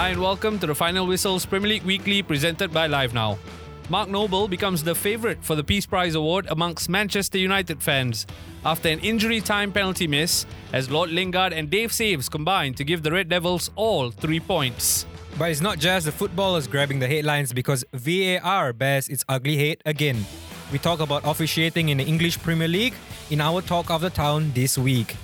[0.00, 3.38] Hi and welcome to the Final Whistles Premier League Weekly presented by Live Now.
[3.90, 8.26] Mark Noble becomes the favourite for the Peace Prize Award amongst Manchester United fans
[8.64, 13.02] after an injury time penalty miss as Lord Lingard and Dave Saves combined to give
[13.02, 15.04] the Red Devils all three points.
[15.38, 19.82] But it's not just the footballers grabbing the headlines because VAR bears its ugly head
[19.84, 20.24] again.
[20.72, 22.94] We talk about officiating in the English Premier League
[23.28, 25.14] in our Talk of the Town this week.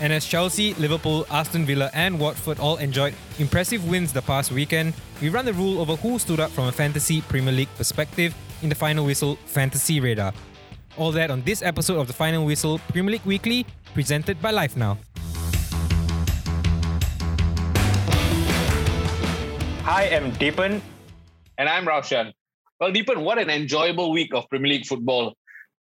[0.00, 4.94] And as Chelsea, Liverpool, Aston Villa, and Watford all enjoyed impressive wins the past weekend,
[5.20, 8.68] we run the rule over who stood up from a fantasy Premier League perspective in
[8.68, 10.32] the Final Whistle Fantasy Radar.
[10.96, 14.76] All that on this episode of the Final Whistle Premier League Weekly, presented by Live
[14.76, 14.98] Now.
[19.82, 20.80] Hi, I'm Deepan.
[21.58, 22.32] And I'm Raushan.
[22.78, 25.34] Well, Deepan, what an enjoyable week of Premier League football.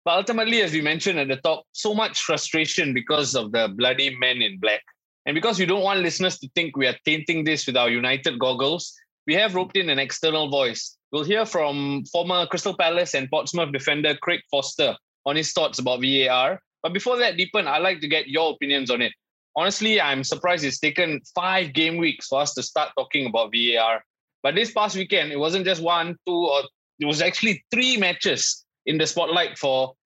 [0.07, 4.15] But ultimately, as we mentioned at the top, so much frustration because of the bloody
[4.15, 4.81] men in black.
[5.25, 8.39] And because we don't want listeners to think we are tainting this with our United
[8.39, 8.93] goggles,
[9.25, 10.95] we have roped in an external voice.
[11.11, 14.95] We'll hear from former Crystal Palace and Portsmouth defender Craig Foster
[15.25, 16.61] on his thoughts about VAR.
[16.81, 19.11] But before that, Deepan, I'd like to get your opinions on it.
[19.57, 24.01] Honestly, I'm surprised it's taken five game weeks for us to start talking about VAR.
[24.41, 26.61] But this past weekend, it wasn't just one, two, or
[26.97, 29.96] it was actually three matches in the spotlight for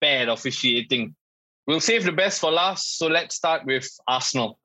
[0.00, 1.14] bad officiating.
[1.66, 4.58] We'll save the best for last, so let's start with Arsenal.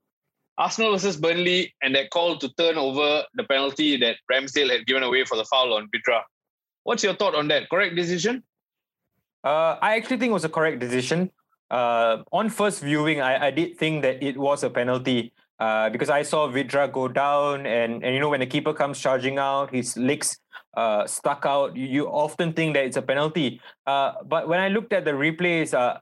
[0.58, 5.04] Arsenal versus Burnley and that call to turn over the penalty that Ramsdale had given
[5.04, 6.22] away for the foul on Vydra.
[6.84, 7.70] What's your thought on that?
[7.70, 8.44] Correct decision?
[9.44, 11.32] Uh, I actually think it was a correct decision.
[11.70, 16.10] Uh, on first viewing, I, I did think that it was a penalty uh, because
[16.10, 19.74] I saw Vydra go down, and, and you know when the keeper comes charging out,
[19.74, 20.38] his legs
[20.76, 21.76] uh, stuck out.
[21.76, 23.62] You, you often think that it's a penalty.
[23.86, 25.98] Uh, but when I looked at the replays, uh,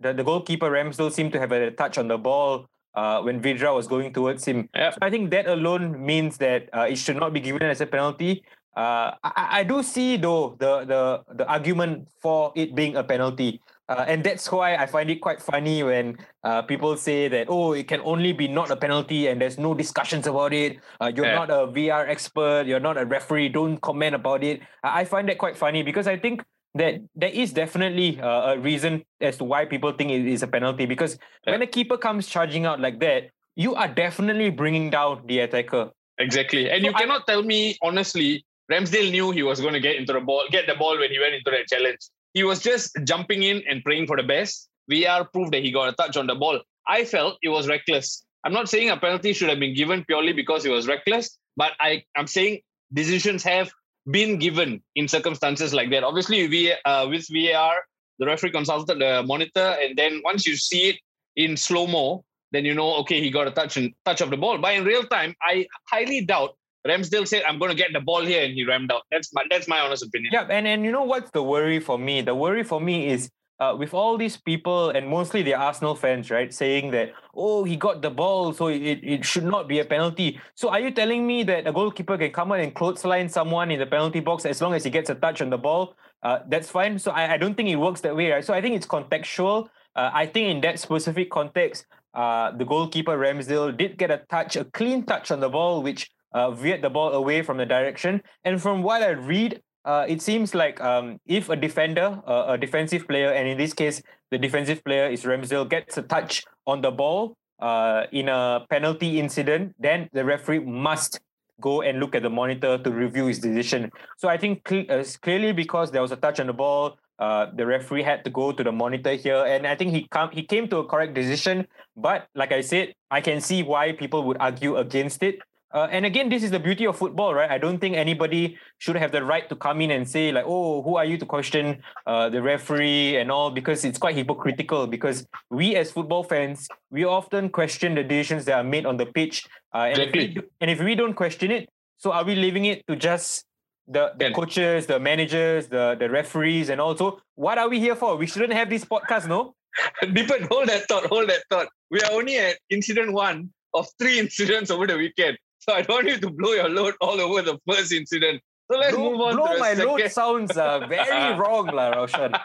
[0.00, 3.74] the, the goalkeeper Ramsdale seemed to have a touch on the ball uh, when Vydra
[3.74, 4.68] was going towards him.
[4.74, 4.94] Yep.
[4.94, 7.86] So I think that alone means that uh, it should not be given as a
[7.86, 8.44] penalty.
[8.76, 13.60] Uh, I, I do see though the the the argument for it being a penalty.
[13.92, 17.72] Uh, and that's why I find it quite funny when uh, people say that, oh,
[17.72, 20.78] it can only be not a penalty and there's no discussions about it.
[21.00, 21.34] Uh, you're yeah.
[21.34, 24.62] not a VR expert, you're not a referee, don't comment about it.
[24.82, 26.42] I find that quite funny because I think
[26.74, 30.46] that there is definitely uh, a reason as to why people think it is a
[30.46, 30.86] penalty.
[30.86, 31.52] Because yeah.
[31.52, 35.90] when a keeper comes charging out like that, you are definitely bringing down the attacker.
[36.18, 36.70] Exactly.
[36.70, 39.96] And so you cannot I, tell me, honestly, Ramsdale knew he was going to get
[39.96, 41.98] into the ball, get the ball when he went into that challenge.
[42.34, 44.68] He was just jumping in and praying for the best.
[44.88, 46.60] VAR proved that he got a touch on the ball.
[46.86, 48.24] I felt it was reckless.
[48.44, 51.72] I'm not saying a penalty should have been given purely because it was reckless, but
[51.78, 52.60] I, I'm saying
[52.92, 53.70] decisions have
[54.10, 56.02] been given in circumstances like that.
[56.02, 57.76] Obviously, we, uh, with VAR,
[58.18, 60.96] the referee consulted the monitor, and then once you see it
[61.36, 64.36] in slow mo, then you know, okay, he got a touch and touch of the
[64.36, 64.58] ball.
[64.58, 66.56] But in real time, I highly doubt
[66.86, 69.02] Ramsdale said, "I'm going to get the ball here," and he rammed out.
[69.10, 70.32] That's my that's my honest opinion.
[70.32, 72.20] Yeah, and and you know what's the worry for me?
[72.22, 76.30] The worry for me is uh, with all these people and mostly the Arsenal fans,
[76.30, 79.84] right, saying that oh he got the ball, so it, it should not be a
[79.84, 80.40] penalty.
[80.54, 83.78] So are you telling me that a goalkeeper can come out and clothesline someone in
[83.78, 85.94] the penalty box as long as he gets a touch on the ball?
[86.22, 86.98] Uh, that's fine.
[86.98, 88.44] So I, I don't think it works that way, right?
[88.44, 89.68] So I think it's contextual.
[89.94, 94.56] Uh, I think in that specific context, uh, the goalkeeper Ramsdale did get a touch,
[94.56, 98.22] a clean touch on the ball, which uh, veered the ball away from the direction.
[98.44, 102.58] And from what I read, uh, it seems like um, if a defender, uh, a
[102.58, 106.80] defensive player, and in this case, the defensive player is Ramsdale, gets a touch on
[106.80, 111.20] the ball uh, in a penalty incident, then the referee must
[111.60, 113.90] go and look at the monitor to review his decision.
[114.18, 117.46] So I think cl- uh, clearly because there was a touch on the ball, uh,
[117.54, 120.42] the referee had to go to the monitor here, and I think he come he
[120.42, 121.68] came to a correct decision.
[121.96, 125.38] But like I said, I can see why people would argue against it.
[125.72, 127.50] Uh, and again, this is the beauty of football, right?
[127.50, 130.82] I don't think anybody should have the right to come in and say like, "Oh,
[130.82, 134.86] who are you to question uh, the referee and all?" Because it's quite hypocritical.
[134.86, 139.06] Because we as football fans, we often question the decisions that are made on the
[139.06, 140.24] pitch, uh, and, exactly.
[140.24, 143.44] if we, and if we don't question it, so are we leaving it to just
[143.88, 148.16] the, the coaches, the managers, the the referees, and also what are we here for?
[148.16, 149.54] We shouldn't have this podcast, no?
[150.02, 151.06] Deepan, hold that thought.
[151.06, 151.68] Hold that thought.
[151.90, 155.38] We are only at incident one of three incidents over the weekend.
[155.62, 158.42] So I don't want you to blow your load all over the first incident.
[158.70, 159.36] So let's blow, move on.
[159.36, 159.86] Blow my second.
[159.86, 162.36] load sounds uh, very wrong, La Raushan.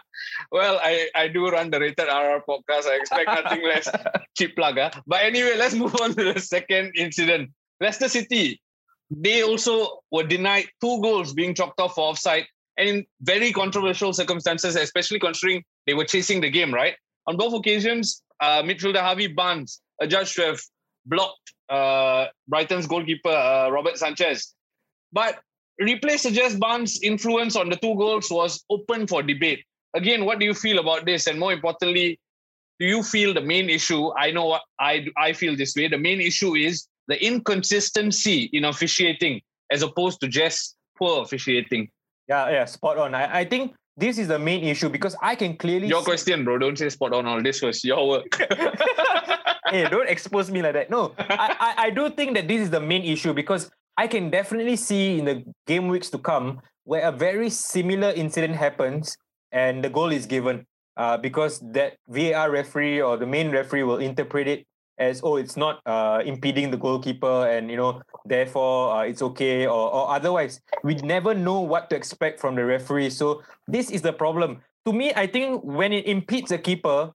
[0.51, 2.85] well, I, I do run the Rated RR podcast.
[2.85, 3.89] I expect nothing less.
[4.37, 4.77] Cheap plug.
[4.77, 4.91] Huh?
[5.07, 7.49] But anyway, let's move on to the second incident.
[7.81, 8.61] Leicester City,
[9.09, 12.45] they also were denied two goals being chalked off for offside
[12.77, 16.93] and in very controversial circumstances, especially considering they were chasing the game, right?
[17.25, 20.59] On both occasions, uh, midfielder Harvey Barnes, adjudged to have
[21.07, 24.53] blocked uh, Brighton's goalkeeper uh, Robert Sanchez.
[25.11, 25.39] But
[25.81, 29.63] replay suggests Barnes' influence on the two goals was open for debate.
[29.95, 31.27] Again, what do you feel about this?
[31.27, 32.19] And more importantly,
[32.79, 34.11] do you feel the main issue?
[34.15, 35.87] I know what I I feel this way.
[35.87, 41.89] The main issue is the inconsistency in officiating as opposed to just poor officiating.
[42.27, 43.15] Yeah, yeah, spot on.
[43.15, 46.59] I, I think this is the main issue because I can clearly Your question, bro.
[46.59, 47.25] Don't say spot on.
[47.25, 48.37] All this was your work.
[49.69, 50.89] hey, don't expose me like that.
[50.89, 54.29] No, I, I, I do think that this is the main issue because I can
[54.29, 59.17] definitely see in the game weeks to come where a very similar incident happens
[59.51, 60.65] and the goal is given.
[60.95, 64.65] Uh, because that VAR referee or the main referee will interpret it
[64.99, 69.65] as oh it's not uh, impeding the goalkeeper and you know therefore uh, it's okay
[69.65, 74.01] or, or otherwise we never know what to expect from the referee so this is
[74.01, 77.11] the problem to me i think when it impedes a keeper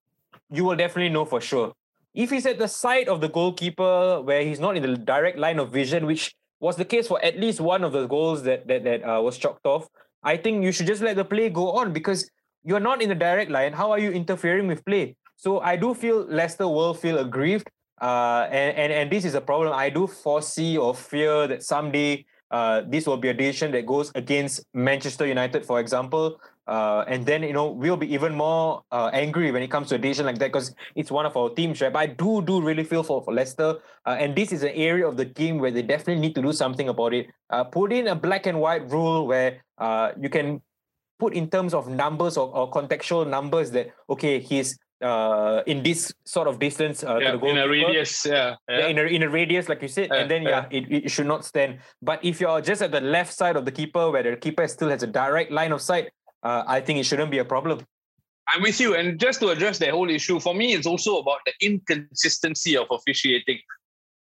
[0.50, 1.73] you will definitely know for sure
[2.14, 5.58] if he's at the side of the goalkeeper where he's not in the direct line
[5.58, 8.84] of vision, which was the case for at least one of the goals that that,
[8.84, 9.88] that uh, was chalked off,
[10.23, 12.31] I think you should just let the play go on because
[12.64, 13.73] you're not in the direct line.
[13.73, 15.17] How are you interfering with play?
[15.43, 17.69] So I do feel Leicester will feel aggrieved.
[18.00, 19.73] Uh, and, and, and this is a problem.
[19.75, 24.12] I do foresee or fear that someday uh, this will be a decision that goes
[24.15, 26.39] against Manchester United, for example.
[26.69, 29.97] Uh, and then you know we'll be even more uh, angry when it comes to
[29.97, 31.93] a decision like that because it's one of our teams, right?
[31.93, 35.09] But I do do really feel for for Leicester, uh, and this is an area
[35.09, 37.27] of the game where they definitely need to do something about it.
[37.50, 39.61] Uh, put in a black and white rule where
[40.21, 40.62] you can
[41.19, 46.13] put in terms of numbers or, or contextual numbers that okay he's uh, in this
[46.25, 48.25] sort of distance uh, yeah, to the in a radius.
[48.25, 48.57] Yeah.
[48.69, 48.87] Yeah, yeah.
[48.87, 51.27] in a, in a radius, like you said, Yeah, and then yeah, it, it should
[51.27, 51.79] not stand.
[52.01, 54.89] But if you're just at the left side of the keeper, where the keeper still
[54.89, 56.11] has a direct line of sight,
[56.43, 57.85] uh, I think it shouldn't be a problem.
[58.49, 58.97] I'm with you.
[58.97, 62.87] And just to address that whole issue, for me, it's also about the inconsistency of
[62.91, 63.59] officiating.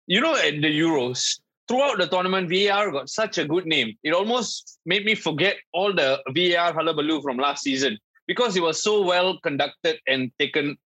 [0.07, 3.97] You know, at the Euros, throughout the tournament, VAR got such a good name.
[4.03, 7.99] It almost made me forget all the VAR hullabaloo from last season
[8.31, 10.77] because it was so well conducted and taken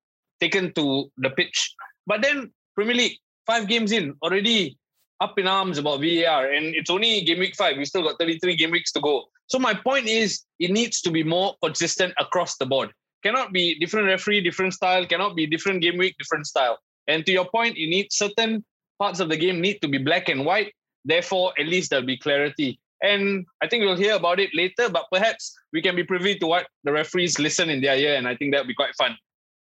[0.41, 1.75] taken to the pitch.
[2.06, 4.79] But then Premier League, five games in, already
[5.20, 7.76] up in arms about VAR, and it's only game week five.
[7.76, 9.25] We still got 33 game weeks to go.
[9.49, 12.91] So my point is, it needs to be more consistent across the board.
[13.23, 15.05] Cannot be different referee, different style.
[15.06, 16.79] Cannot be different game week, different style.
[17.08, 18.64] And to your point, you need certain
[18.99, 20.73] parts of the game need to be black and white.
[21.05, 22.81] Therefore, at least there'll be clarity.
[23.04, 26.46] And I think we'll hear about it later, but perhaps we can be privy to
[26.46, 29.14] what the referees listen in their ear, and I think that'll be quite fun.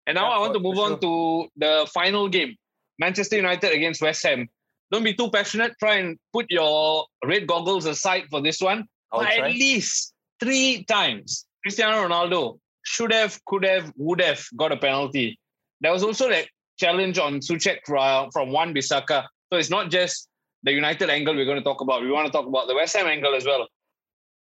[0.08, 2.56] And now I want to move for on to the final game
[3.00, 4.48] Manchester United against West Ham.
[4.92, 5.74] Don't be too passionate.
[5.78, 8.86] Try and put your red goggles aside for this one.
[9.12, 9.50] I'll but try.
[9.50, 15.38] at least three times, Cristiano Ronaldo should have, could have, would have got a penalty.
[15.82, 16.48] There was also that
[16.78, 19.26] challenge on Souček fra- from Wan-Bissaka.
[19.52, 20.30] So it's not just
[20.64, 22.02] the United angle we're going to talk about.
[22.02, 23.68] We want to talk about the West Ham angle as well.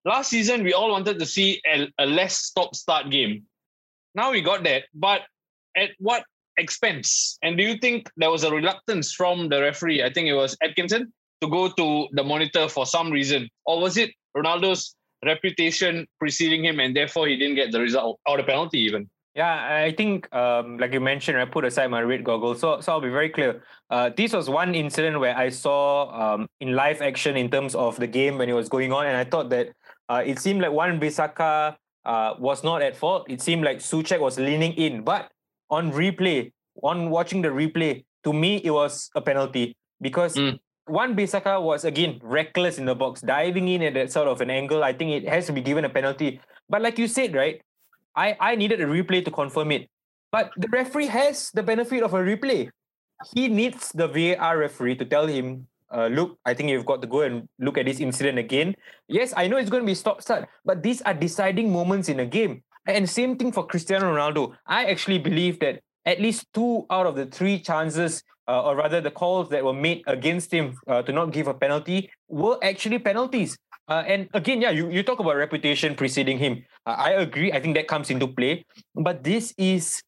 [0.05, 3.43] Last season, we all wanted to see a, a less stop-start game.
[4.15, 5.21] Now we got that, but
[5.75, 6.23] at what
[6.57, 7.37] expense?
[7.43, 10.03] And do you think there was a reluctance from the referee?
[10.03, 13.97] I think it was Atkinson to go to the monitor for some reason, or was
[13.97, 18.79] it Ronaldo's reputation preceding him, and therefore he didn't get the result or the penalty
[18.79, 19.09] even?
[19.38, 22.60] Yeah, I think, um, like you mentioned, I put aside my red goggles.
[22.60, 23.62] So, so I'll be very clear.
[23.91, 27.98] Uh, this was one incident where I saw um, in live action in terms of
[27.98, 29.67] the game when it was going on, and I thought that
[30.10, 31.75] uh, it seemed like Wan-Bissaka
[32.06, 33.29] uh, was not at fault.
[33.29, 35.29] It seemed like Souček was leaning in, but
[35.70, 36.51] on replay,
[36.82, 40.60] on watching the replay, to me it was a penalty because Mm.
[40.89, 44.84] Wan-Bissaka was again reckless in the box, diving in at that sort of an angle.
[44.86, 46.39] I think it has to be given a penalty.
[46.70, 47.62] But like you said, right?
[48.17, 49.88] I, I needed a replay to confirm it.
[50.31, 52.69] But the referee has the benefit of a replay.
[53.33, 57.07] He needs the VAR referee to tell him, uh, look, I think you've got to
[57.07, 58.75] go and look at this incident again.
[59.07, 62.19] Yes, I know it's going to be stop start, but these are deciding moments in
[62.19, 62.63] a game.
[62.88, 64.53] And same thing for Cristiano Ronaldo.
[64.65, 69.01] I actually believe that at least two out of the three chances, uh, or rather
[69.01, 73.00] the calls that were made against him uh, to not give a penalty, were actually
[73.00, 73.57] penalties.
[73.88, 76.63] Uh, and again, yeah, you, you talk about reputation preceding him.
[76.86, 77.51] Uh, I agree.
[77.53, 78.65] I think that comes into play.
[78.96, 80.01] But this is,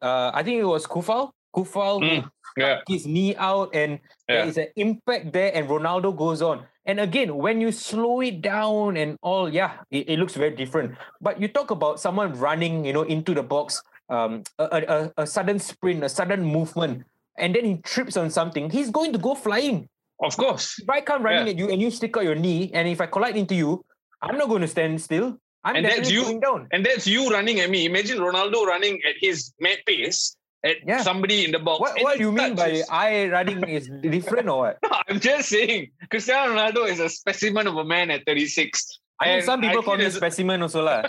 [0.00, 1.30] uh, I think it was Coufal.
[1.54, 2.80] Coufal Mm, yeah.
[2.88, 3.98] his knee out, and
[4.28, 4.46] there Yeah.
[4.46, 6.64] is an impact there, and Ronaldo goes on.
[6.86, 10.96] And again, when you slow it down and all, yeah, it, it looks very different.
[11.20, 15.26] But you talk about someone running, you know, into the box, um, a, a- a
[15.26, 17.04] sudden sprint, a sudden movement,
[17.36, 18.70] and then he trips on something.
[18.70, 19.88] He's going to go flying.
[20.22, 20.78] Of course.
[20.78, 21.52] If I come running Yeah.
[21.52, 23.84] at you and you stick out your knee, and if I collide into you,
[24.20, 25.38] I'm not going to stand still.
[25.64, 26.68] I'm And that's you- down.
[26.72, 27.84] And that's you running at me.
[27.86, 30.36] Imagine Ronaldo running at his mad pace.
[30.62, 31.00] at Yeah.
[31.00, 31.80] somebody in the box.
[31.80, 34.76] What what do you mean by I running is different or what?
[35.08, 38.76] I'm just saying, Cristiano Ronaldo is a specimen of a man at 36.
[39.16, 41.08] I mean, And some people I call him me as- specimen also lah.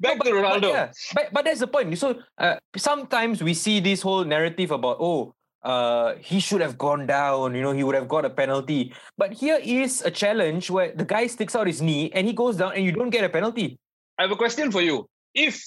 [0.00, 0.60] Back No, to Ronaldo.
[0.62, 1.90] But, yeah, but, but that's the point.
[1.98, 7.06] So uh, sometimes we see this whole narrative about, oh, uh, he should have gone
[7.06, 8.94] down, you know, he would have got a penalty.
[9.18, 12.56] But here is a challenge where the guy sticks out his knee and he goes
[12.56, 13.78] down and you don't get a penalty.
[14.18, 15.08] I have a question for you.
[15.34, 15.62] If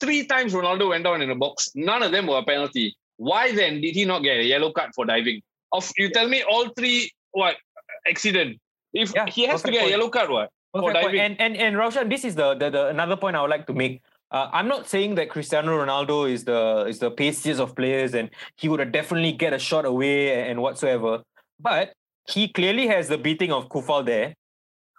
[0.00, 2.96] three times Ronaldo went down in a box, none of them were a penalty.
[3.16, 5.42] Why then did he not get a yellow card for diving?
[5.72, 7.56] Of you tell me all three what
[8.06, 8.58] accident?
[8.92, 10.50] If Yeah, he has to get a yellow card, what?
[10.72, 10.94] For point.
[10.94, 11.20] diving.
[11.20, 13.74] And and and Raushan, this is the, the the another point I would like to
[13.74, 14.02] make.
[14.34, 18.30] Uh, I'm not saying that Cristiano Ronaldo is the is the paciest of players and
[18.56, 21.22] he would definitely get a shot away and whatsoever.
[21.60, 21.92] But
[22.26, 24.34] he clearly has the beating of Coufal there.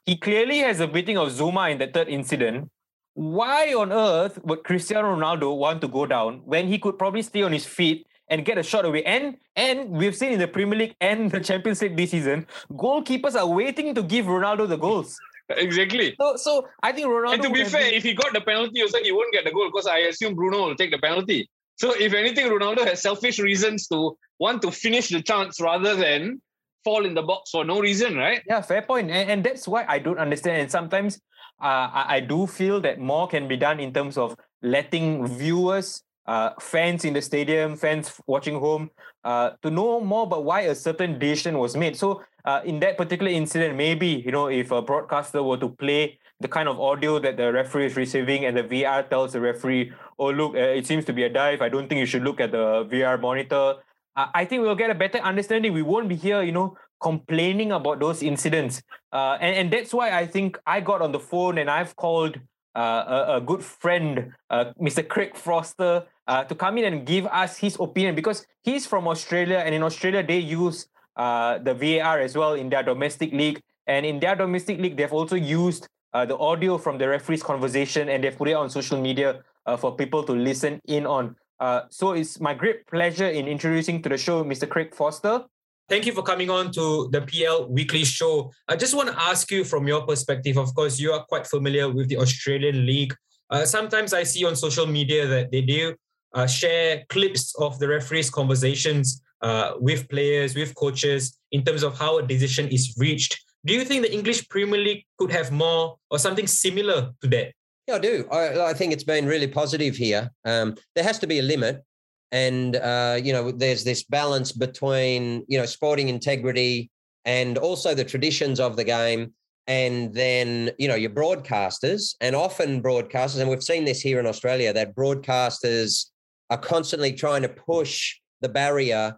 [0.06, 2.70] He clearly has the beating of Zouma in the third incident.
[3.16, 7.42] Why on earth would Cristiano Ronaldo want to go down when he could probably stay
[7.42, 9.04] on his feet and get a shot away?
[9.04, 13.36] And and we've seen in the Premier League and the Champions League this season, goalkeepers
[13.36, 15.20] are waiting to give Ronaldo the goals.
[15.50, 16.16] Exactly.
[16.20, 17.34] So, so I think Ronaldo.
[17.34, 19.52] And to be fair, been- if he got the penalty, also he won't get the
[19.52, 21.50] goal because I assume Bruno will take the penalty.
[21.78, 26.42] So if anything, Ronaldo has selfish reasons to want to finish the chance rather than
[26.84, 28.42] fall in the box for no reason, right?
[28.48, 30.62] yeah, fair point, and, and that's why I don't understand.
[30.62, 31.20] And sometimes
[31.62, 36.04] uh, I, I do feel that more can be done in terms of letting viewers,
[36.28, 38.92] uh, fans in the stadium, fans watching home,
[39.24, 41.98] uh, to know more about why a certain decision was made.
[41.98, 46.20] So uh, in that particular incident, maybe you know if a broadcaster were to play
[46.40, 49.92] the kind of audio that the referee is receiving, and the VR tells the referee,
[50.20, 51.62] "Oh look, uh, it seems to be a dive.
[51.62, 53.76] I don't think you should look at the VR monitor."
[54.16, 55.74] I I think we'll get a better understanding.
[55.74, 58.82] We won't be here, you know, complaining about those incidents.
[59.12, 62.40] Uh, and, and that's why I think I got on the phone and I've called
[62.76, 65.08] uh, a, a good friend, uh, Mr.
[65.08, 69.58] Craig Foster, uh, to come in and give us his opinion because he's from Australia
[69.58, 73.62] and in Australia they use uh, the VAR as well in their domestic league.
[73.88, 78.10] And in their domestic league, they've also used uh, the audio from the referee's conversation
[78.10, 81.36] and they've put it on social media uh, for people to listen in on.
[81.60, 84.68] Uh, so it's my great pleasure in introducing to the show Mr.
[84.68, 85.44] Craig Foster.
[85.88, 88.52] Thank you for coming on to the PL Weekly Show.
[88.68, 90.58] I just want to ask you from your perspective.
[90.58, 93.14] Of course, you are quite familiar with the Australian League.
[93.52, 95.96] Uh, sometimes I see on social media that they do
[96.34, 101.98] uh, share clips of the referees' conversations uh, with players, with coaches, in terms of
[101.98, 103.40] how a decision is reached.
[103.64, 107.54] Do you think the English Premier League could have more or something similar to that?
[107.88, 108.28] Yeah, I do.
[108.32, 110.32] I, I think it's been really positive here.
[110.46, 111.84] Um, there has to be a limit,
[112.32, 116.90] and uh, you know, there's this balance between you know sporting integrity
[117.26, 119.34] and also the traditions of the game,
[119.68, 124.26] and then you know your broadcasters, and often broadcasters, and we've seen this here in
[124.26, 126.06] Australia that broadcasters
[126.50, 129.16] are constantly trying to push the barrier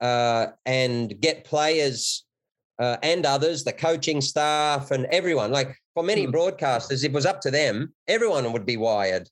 [0.00, 2.24] uh, and get players
[2.78, 5.50] uh, and others, the coaching staff and everyone.
[5.52, 6.30] Like for many Hmm.
[6.32, 9.28] broadcasters, it was up to them, everyone would be wired.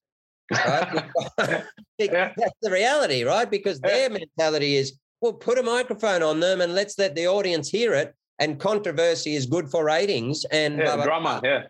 [0.52, 1.04] Right?
[1.98, 2.32] Yeah.
[2.36, 3.50] That's the reality, right?
[3.50, 7.68] Because their mentality is, well, put a microphone on them and let's let the audience
[7.68, 8.14] hear it.
[8.38, 11.40] And controversy is good for ratings and blah, blah, drama.
[11.42, 11.62] blah Yeah.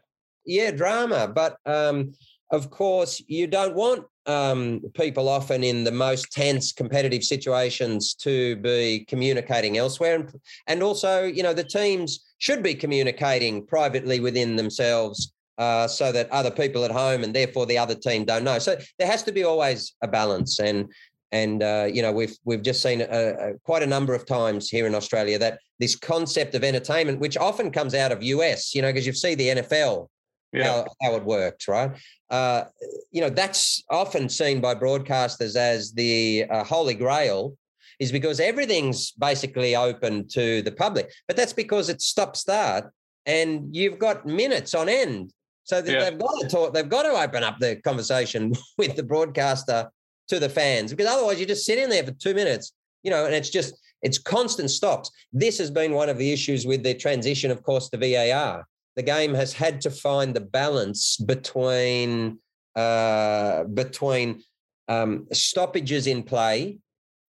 [0.45, 1.29] yeah, drama.
[1.35, 2.13] But um,
[2.53, 8.57] of course, you don't want um, people often in the most tense competitive situations to
[8.57, 10.17] be communicating elsewhere.
[10.17, 10.33] And,
[10.67, 16.31] and also, you know, the teams should be communicating privately within themselves uh, so that
[16.31, 18.59] other people at home and therefore the other team don't know.
[18.59, 20.61] So there has to be always a balance.
[20.61, 20.93] And
[21.31, 24.87] and uh, you know we've we've just seen uh, quite a number of times here
[24.87, 28.89] in Australia that this concept of entertainment, which often comes out of US, you know,
[28.89, 30.09] because you see the NFL
[30.53, 30.65] Yeah.
[30.65, 31.91] how, how it works, right?
[32.31, 32.65] Uh,
[33.11, 37.57] you know, that's often seen by broadcasters as the uh, holy grail,
[37.99, 41.11] is because everything's basically open to the public.
[41.27, 42.91] But that's because it's stop start,
[43.27, 45.33] and you've got minutes on end.
[45.65, 46.09] So that Yeah.
[46.09, 46.75] they've got to talk.
[46.75, 49.91] They've got to open up the conversation with the broadcaster
[50.29, 53.27] to the fans, because otherwise you're just sit in there for two minutes, you know,
[53.27, 55.11] and it's just it's constant stops.
[55.33, 58.65] This has been one of the issues with the transition, of course, to VAR
[58.99, 62.41] the game has had to find the balance between
[62.75, 64.43] uh, between
[64.89, 66.79] um, stoppages in play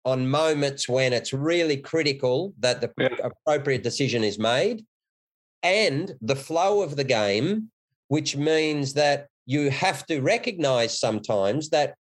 [0.05, 3.17] on moments when it's really critical that the Yeah.
[3.31, 4.85] appropriate decision is made,
[5.63, 7.71] and the flow of the game,
[8.09, 11.95] which means that you have to recognize sometimes that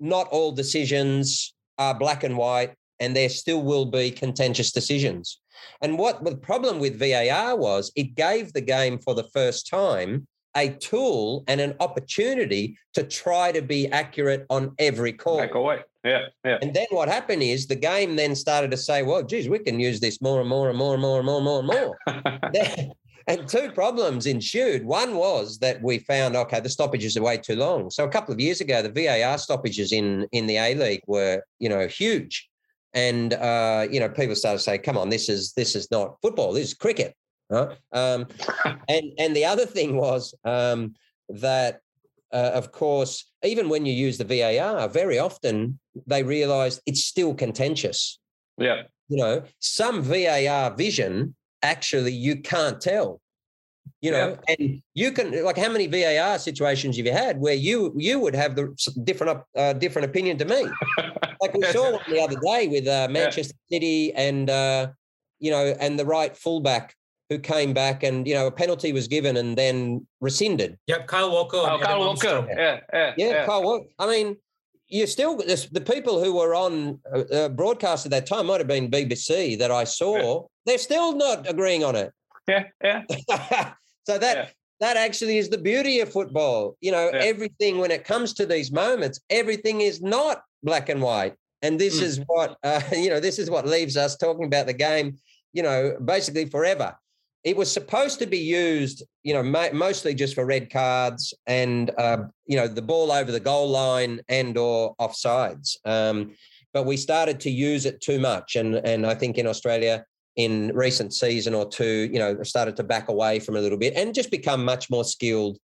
[0.00, 5.41] not all decisions are black and white, and there still will be contentious decisions.
[5.80, 10.26] And what the problem with VAR was, it gave the game for the first time
[10.56, 15.40] a tool and an opportunity to try to be accurate on every call.
[15.40, 15.84] Or white.
[16.04, 16.58] Yeah, yeah.
[16.60, 19.78] And then what happened is the game then started to say, well, geez, we can
[19.78, 22.94] use this more and more and more and more and more and more and more.
[23.28, 24.84] and two problems ensued.
[24.84, 27.88] One was that we found, okay, the stoppages are way too long.
[27.90, 31.42] So a couple of years ago, the VAR stoppages in in the A League were,
[31.60, 32.48] you know, huge.
[32.94, 36.16] And uh, you know, people started to say, come on, this is this is not
[36.20, 37.14] football, this is cricket.
[37.50, 37.74] Huh?
[37.92, 38.26] Um,
[38.88, 40.94] and and the other thing was um,
[41.28, 41.80] that
[42.32, 47.34] uh, of course, even when you use the VAR, very often they realise it's still
[47.34, 48.18] contentious.
[48.58, 48.82] Yeah.
[49.08, 53.20] You know, some VAR vision actually you can't tell.
[54.00, 54.54] You know, Yeah.
[54.58, 58.34] and you can like how many VAR situations have you had where you you would
[58.34, 58.74] have the
[59.04, 60.64] different op- uh, different opinion to me?
[61.42, 64.88] Like we saw one the other day with uh, Manchester City and uh,
[65.40, 66.94] you know and the right fullback
[67.28, 70.78] who came back and you know a penalty was given and then rescinded.
[70.86, 71.56] Yep, Kyle Walker.
[71.56, 72.28] Oh, and Adam Kyle Walker.
[72.28, 72.46] Armstrong.
[72.56, 73.86] Yeah, yeah, Yeah, Kyle Walker.
[73.98, 74.36] I mean,
[74.86, 78.60] you still the, the people who were on uh, uh, broadcast at that time might
[78.60, 80.46] have been BBC that I saw.
[80.66, 82.12] They're still not agreeing on it.
[82.48, 83.02] Yeah, yeah.
[84.06, 84.48] so that Yeah.
[84.80, 86.76] that actually is the beauty of football.
[86.80, 87.20] You know, Yeah.
[87.20, 91.34] everything when it comes to these moments, everything is not black and white.
[91.62, 92.02] And this Mm.
[92.02, 93.20] is what uh, you know.
[93.20, 95.18] This is what leaves us talking about the game.
[95.52, 96.96] You know, basically forever.
[97.44, 101.90] It was supposed to be used, you know, mo- mostly just for red cards and
[101.98, 105.76] uh, you know the ball over the goal line and or offsides.
[105.84, 106.34] Um,
[106.72, 110.04] but we started to use it too much, and and I think in Australia
[110.36, 113.94] in recent season or two, you know, started to back away from a little bit
[113.94, 115.58] and just become much more skilled,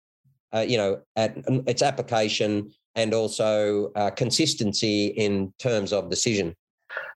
[0.55, 6.55] uh, you know, at its application and also uh, consistency in terms of decision.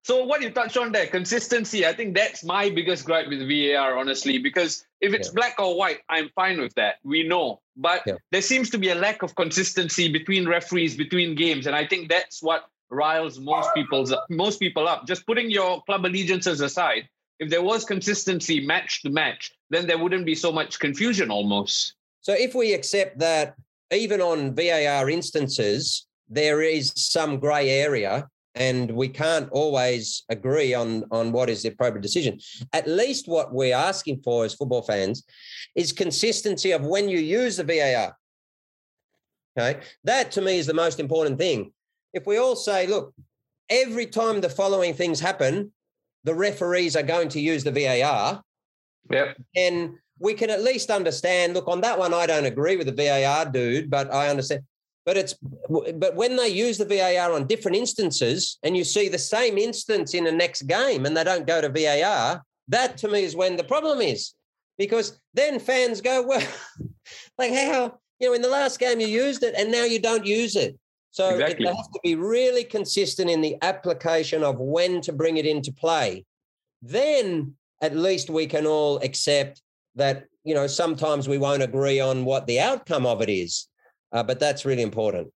[0.05, 1.87] So what you touched on there, consistency.
[1.87, 5.35] I think that's my biggest gripe with VAR, honestly, because if it's Yeah.
[5.35, 6.97] black or white, I'm fine with that.
[7.05, 8.15] We know, but Yeah.
[8.33, 12.09] there seems to be a lack of consistency between referees, between games, and I think
[12.09, 15.07] that's what riles most people's most people up.
[15.07, 19.99] Just putting your club allegiances aside, if there was consistency match to match, then there
[19.99, 21.95] wouldn't be so much confusion almost.
[22.21, 23.57] So if we accept that
[23.91, 31.05] even on VAR instances, there is some grey area and we can't always agree on,
[31.11, 32.39] on what is the appropriate decision.
[32.73, 35.25] At least what we're asking for as football fans
[35.75, 38.17] is consistency of when you use the VAR.
[39.59, 39.81] Okay.
[40.05, 41.73] That to me is the most important thing.
[42.13, 43.15] If we all say, look,
[43.69, 45.73] every time the following things happen,
[46.25, 48.43] the referees are going to use the VAR,
[49.11, 49.37] Yep.
[49.57, 51.55] and we can at least understand.
[51.55, 54.63] Look, on that one, I don't agree with the VAR dude, but I understand.
[55.05, 55.35] But it's
[55.69, 60.15] but when they use the VAR on different instances, and you see the same instance
[60.15, 63.57] in the next game, and they don't go to VAR, that to me is when
[63.57, 64.35] the problem is,
[64.79, 66.47] because then fans go, well,
[67.37, 70.25] like how you know in the last game you used it, and now you don't
[70.25, 70.79] use it.
[71.13, 71.67] So it, Exactly.
[71.67, 75.73] they have to be really consistent in the application of when to bring it into
[75.73, 76.25] play.
[76.83, 79.63] Then at least we can all accept
[79.95, 83.69] that you know sometimes we won't agree on what the outcome of it is
[84.13, 85.31] uh, but that's really important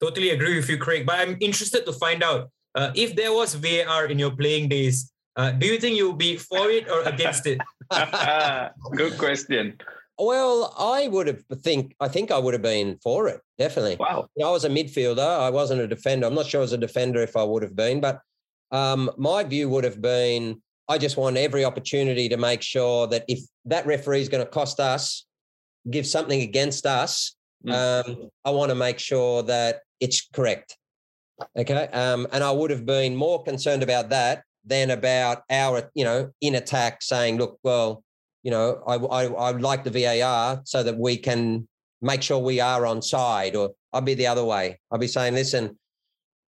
[0.00, 1.04] Totally agree with you, Craig.
[1.04, 5.12] But I'm interested to find out uh, if there was VAR in your playing days.
[5.36, 7.60] Uh, do you think you'll be for it or against it?
[8.96, 9.76] Good question.
[10.20, 14.26] Well i would have think i think i would have been for it definitely Wow.
[14.34, 15.40] You know, I was a midfielder.
[15.40, 16.26] I wasn't a defender.
[16.26, 18.20] I'm not sure as a defender if I would have been, but
[18.72, 23.24] um, my view would have been I just want every opportunity to make sure that
[23.28, 25.24] if that referee is going to cost us,
[25.88, 27.36] give something against us,
[27.68, 30.76] um, I want to make sure that it's correct.
[31.56, 31.86] Okay.
[31.88, 36.30] Um, and I would have been more concerned about that than about our, you know,
[36.40, 38.02] in attack saying, look, well,
[38.42, 41.68] you know, I, I, I like the VAR so that we can
[42.00, 44.80] make sure we are on side or I'll be the other way.
[44.90, 45.78] I'll be saying, listen,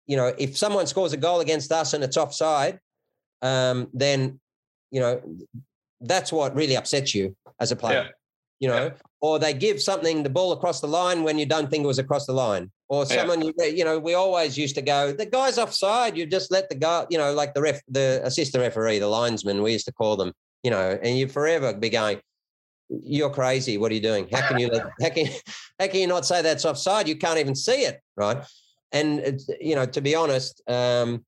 [0.07, 2.79] you know, if someone scores a goal against us and it's offside,
[3.43, 4.39] um, then,
[4.91, 5.21] you know,
[6.01, 8.11] that's what really upsets you as a player, Yeah.
[8.61, 11.85] you know, or they give something, the ball across the line when you don't think
[11.85, 13.17] it was across the line or Yeah.
[13.19, 16.17] someone, you, you know, we always used to go, the guy's offside.
[16.17, 19.63] You just let the guy, you know, like the ref, the assistant referee, the linesman,
[19.63, 22.21] we used to call them, you know, and you forever be going,
[22.89, 23.79] you're crazy.
[23.79, 24.29] What are you doing?
[24.33, 24.71] How can you
[25.01, 25.27] how can
[25.79, 27.09] how can you not say that's offside?
[27.09, 28.45] You can't even see it, right?
[28.93, 31.25] And it's, you know, to be honest, um,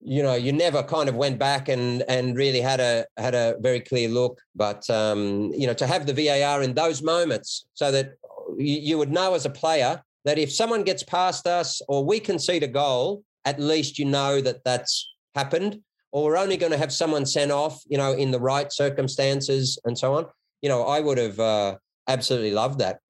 [0.00, 3.56] you know, you never kind of went back and and really had a had a
[3.60, 4.40] very clear look.
[4.54, 8.14] But um, you know, to have the VAR in those moments, so that
[8.58, 12.18] you, you would know as a player that if someone gets past us or we
[12.18, 15.80] concede a goal, at least you know that that's happened,
[16.14, 19.76] or we're only going to have someone sent off, you know, in the right circumstances
[19.84, 20.24] and so on.
[20.62, 21.74] You know, I would have uh,
[22.06, 23.00] absolutely loved that.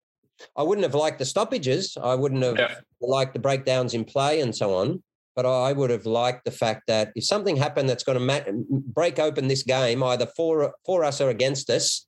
[0.56, 1.98] I wouldn't have liked the stoppages.
[2.02, 2.74] I wouldn't have Yeah.
[3.02, 5.02] liked the breakdowns in play and so on.
[5.36, 8.50] But I would have liked the fact that if something happened that's going to ma-
[8.70, 12.06] break open this game, either for for us or against us,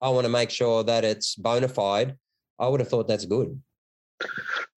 [0.00, 2.16] I want to make sure that it's bona fide.
[2.58, 3.60] I would have thought that's good.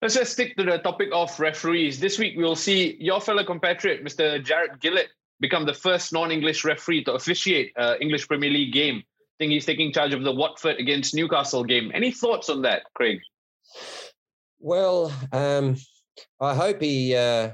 [0.02, 1.98] Let's just stick to the topic of referees.
[1.98, 4.42] This week, we will see your fellow compatriot, Mr.
[4.44, 5.08] Jared Gillett,
[5.42, 9.02] become the first non English referee to officiate uh, English Premier League game.
[9.04, 11.90] I think he's taking charge of the Watford against Newcastle game.
[11.92, 13.20] Any thoughts on that, Craig?
[14.60, 15.76] Well, um,
[16.40, 17.50] I hope he, uh,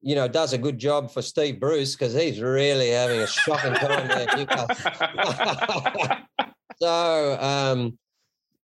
[0.00, 3.74] you know, does a good job for Steve Bruce because he's really having a shocking
[3.74, 4.28] time there.
[4.28, 4.92] at Newcastle.
[6.80, 7.98] so, um,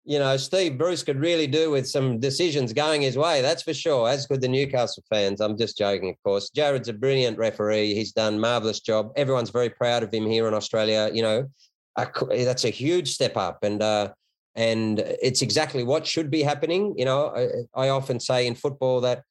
[0.05, 3.41] you know, Steve Bruce could really do with some decisions going his way.
[3.41, 4.09] That's for sure.
[4.09, 5.39] As could the Newcastle fans.
[5.39, 6.49] I'm just joking, of course.
[6.49, 7.93] Jared's a brilliant referee.
[7.95, 9.13] He's done marvelous job.
[9.15, 11.09] Everyone's very proud of him here in Australia.
[11.13, 11.49] You know,
[11.95, 14.09] that's a huge step up, and uh,
[14.55, 16.93] and it's exactly what should be happening.
[16.97, 19.23] You know, I, I often say in football that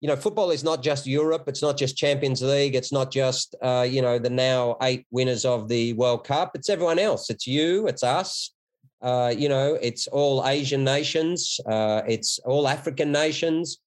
[0.00, 1.44] you know football is not just Europe.
[1.48, 2.76] It's not just Champions League.
[2.76, 6.52] It's not just uh, you know the now eight winners of the World Cup.
[6.54, 7.30] It's everyone else.
[7.30, 7.88] It's you.
[7.88, 8.52] It's us.
[9.02, 11.58] Uh, you know, it's all Asian nations.
[11.66, 13.78] Uh, it's all African nations,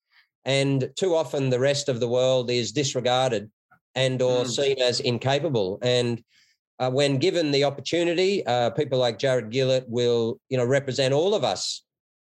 [0.45, 3.49] and too often the rest of the world is disregarded
[3.95, 4.49] and or Mm.
[4.49, 5.77] seen as incapable.
[5.81, 6.23] And
[6.79, 11.35] uh, when given the opportunity, uh, people like Jared Gillett will, you know, represent all
[11.35, 11.83] of us,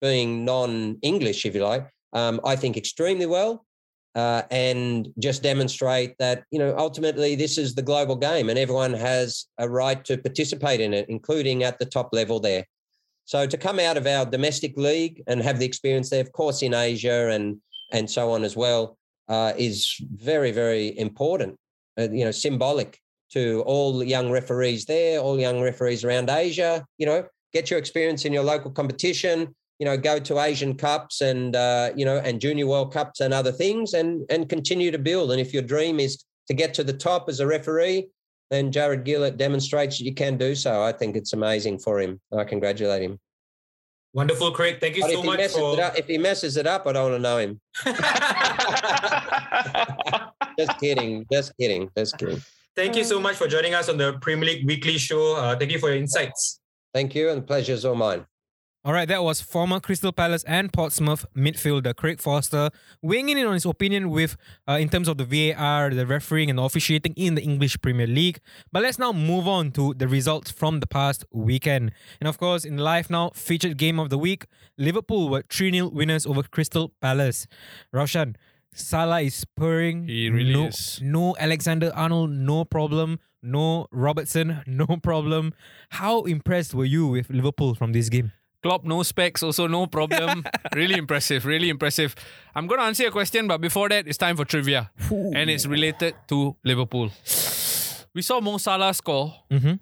[0.01, 1.87] being non-English, if you like.
[2.15, 3.67] Um, I think extremely well,
[4.15, 8.93] uh, and just demonstrate that you know ultimately this is the global game, and everyone
[8.93, 12.65] has a right to participate in it, including at the top level there.
[13.25, 16.63] So to come out of our domestic league and have the experience there, of course,
[16.63, 17.61] in Asia and
[17.93, 18.97] and so on as well,
[19.29, 21.57] uh, is very very important.
[21.99, 22.99] Uh, you know, symbolic
[23.33, 26.85] to all young referees there, all young referees around Asia.
[26.99, 29.55] You know, get your experience in your local competition.
[29.81, 33.35] You know, go to Asian Cups and uh, you know and Junior World Cups and
[33.35, 35.33] other things, and and continue to build.
[35.33, 38.09] And if your dream is to get to the top as a referee,
[38.51, 40.83] then Jared Gillett demonstrates that you can do so.
[40.83, 42.21] I think it's amazing for him.
[42.37, 43.19] I congratulate him.
[44.13, 44.79] Wonderful, Craig.
[44.81, 45.81] Thank you But so much for.
[45.81, 47.61] up, if he messes it up, I don't want to know him.
[50.59, 51.25] Just kidding.
[51.33, 51.89] Just kidding.
[51.97, 52.43] Just kidding.
[52.75, 55.37] Thank you so much for joining us on the Premier League Weekly Show.
[55.37, 56.59] Uh, thank you for your insights.
[56.93, 58.27] Thank you, and the pleasure's all mine.
[58.83, 62.71] All right, that was former Crystal Palace and Portsmouth midfielder Craig Foster
[63.03, 66.59] weighing in on his opinion with uh, in terms of the VAR, the refereeing, and
[66.59, 68.41] the officiating in the English Premier League.
[68.73, 71.93] But let's now move on to the results from the past weekend.
[72.23, 74.47] And of course, in live now, featured game of the week,
[74.79, 77.47] Liverpool were 3 0 winners over Crystal Palace.
[77.95, 78.37] Raushan,
[78.73, 80.09] Salah is purring.
[80.09, 81.01] He really no, is.
[81.03, 83.21] No Alexander Arnold, no problem.
[83.43, 85.53] No Robertson, no problem.
[85.91, 88.33] How impressed were you with Liverpool from this game?
[88.63, 90.45] Klopp, no specs, also no problem.
[90.75, 92.15] really impressive, really impressive.
[92.55, 94.91] I'm going to answer your question, but before that, it's time for trivia.
[95.11, 97.11] And it's related to Liverpool.
[98.15, 99.75] We saw Mo Salah score, Mm-hmm.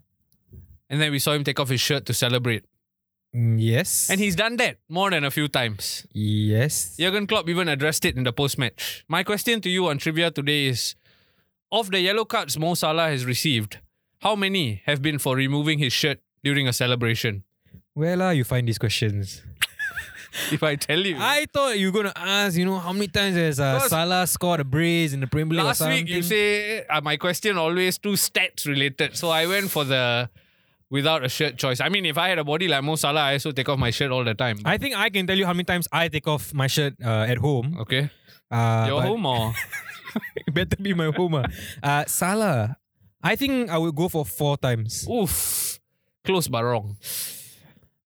[0.90, 2.64] and then we saw him take off his shirt to celebrate.
[3.34, 4.08] Mm, Yes.
[4.10, 6.06] And he's done that more than a few times.
[6.12, 6.96] yes.
[6.96, 9.04] Jurgen Klopp even addressed it in the post-match.
[9.08, 10.94] My question to you on trivia today is,
[11.72, 13.78] of the yellow cards Mo Salah has received,
[14.20, 17.44] how many have been for removing his shirt during a celebration?
[17.98, 19.42] Where are you find these questions?
[20.52, 21.16] If I tell you.
[21.18, 24.26] I thought you were gonna ask, you know, how many times has uh, Because- Salah
[24.26, 27.56] scored a brace in the Premier League or Last week you say uh, my question
[27.58, 30.28] always too stats related, so I went for the
[30.90, 31.80] without a shirt choice.
[31.80, 33.90] I mean, if I had a body like Mo Salah, I also take off my
[33.90, 34.58] shirt all the time.
[34.64, 37.26] I think I can tell you how many times I take off my shirt uh,
[37.32, 37.76] at home.
[37.80, 38.04] okay,
[38.50, 39.54] Uh, your but home or
[40.46, 41.34] it better be my home.
[41.40, 41.46] ah.
[41.82, 42.76] Uh, Salah,
[43.24, 45.08] I think I will go for four times.
[45.10, 45.80] oof,
[46.24, 46.96] close but wrong.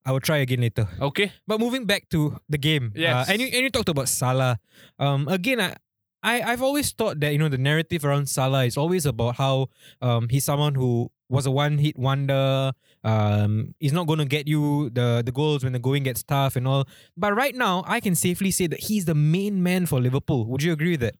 [0.05, 0.89] I will try again later.
[1.01, 3.29] Okay, But moving back to the game, Yes.
[3.29, 4.59] uh, and you and you talked about Salah.
[4.99, 5.77] Um, again, I,
[6.23, 9.69] I I've always thought that you know the narrative around Salah is always about how
[10.01, 12.73] um he's someone who was a one hit wonder.
[13.05, 16.57] Um, he's not going to get you the the goals when the going gets tough
[16.57, 16.87] and all.
[17.17, 20.47] But right now, I can safely say that he's the main man for Liverpool.
[20.47, 21.15] Would you agree with that?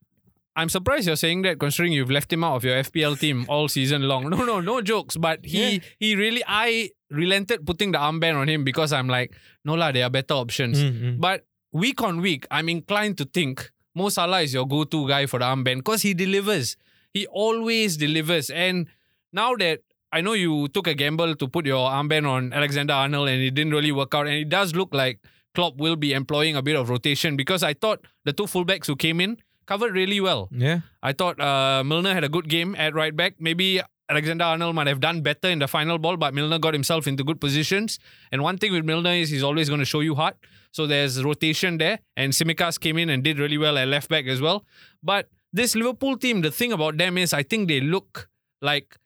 [0.55, 3.67] I'm surprised you're saying that considering you've left him out of your FPL team all
[3.67, 4.29] season long.
[4.29, 5.17] No, no, no jokes.
[5.17, 5.79] But he Yeah.
[5.99, 9.35] he really I relented putting the armband on him because I'm like,
[9.65, 10.77] no lah, there are better options.
[10.83, 11.19] Mm, mm.
[11.19, 15.39] But week on week, I'm inclined to think Mo Salah is your go-to guy for
[15.39, 16.77] the armband because he delivers.
[17.13, 18.49] He always delivers.
[18.49, 18.87] And
[19.31, 23.29] now that I know you took a gamble to put your armband on Alexander Arnold
[23.29, 25.19] and it didn't really work out, and it does look like
[25.55, 28.95] Klopp will be employing a bit of rotation because I thought the two fullbacks who
[28.95, 30.49] came in covered really well.
[30.51, 30.79] Yeah.
[31.01, 33.35] I thought uh, Milner had a good game at right back.
[33.39, 37.07] Maybe Alexander Arnold might have done better in the final ball, but Milner got himself
[37.07, 37.99] into good positions.
[38.31, 40.35] And one thing with Milner is he's always going to show you heart.
[40.71, 41.99] So there's rotation there.
[42.17, 44.65] And Tsimikas came in and did really well at left back as well.
[45.01, 48.29] But this Liverpool team, the thing about them is I think they look
[48.61, 48.97] like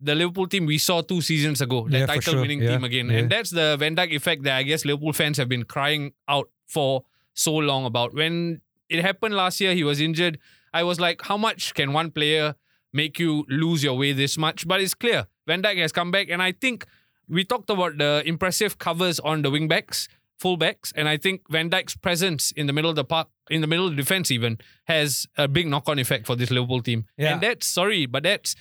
[0.00, 2.40] the Liverpool team we saw two seasons ago, the Yeah, title sure.
[2.42, 3.08] winning Yeah, team again.
[3.08, 3.18] yeah.
[3.18, 6.50] And that's the Van Dijk effect that I guess Liverpool fans have been crying out
[6.66, 8.12] for so long about.
[8.14, 10.38] When it happened last year, he was injured.
[10.72, 12.54] I was like, how much can one player
[12.92, 14.66] make you lose your way this much?
[14.66, 15.26] But it's clear.
[15.46, 16.86] Van Dijk has come back, and I think
[17.28, 20.08] we talked about the impressive covers on the wingbacks,
[20.42, 20.92] fullbacks.
[20.96, 23.86] and I think Van Dijk's presence in the middle of the park, in the middle
[23.86, 27.06] of the defense even, has a big knock-on effect for this Liverpool team.
[27.16, 27.34] Yeah.
[27.34, 28.56] And that's sorry, but that's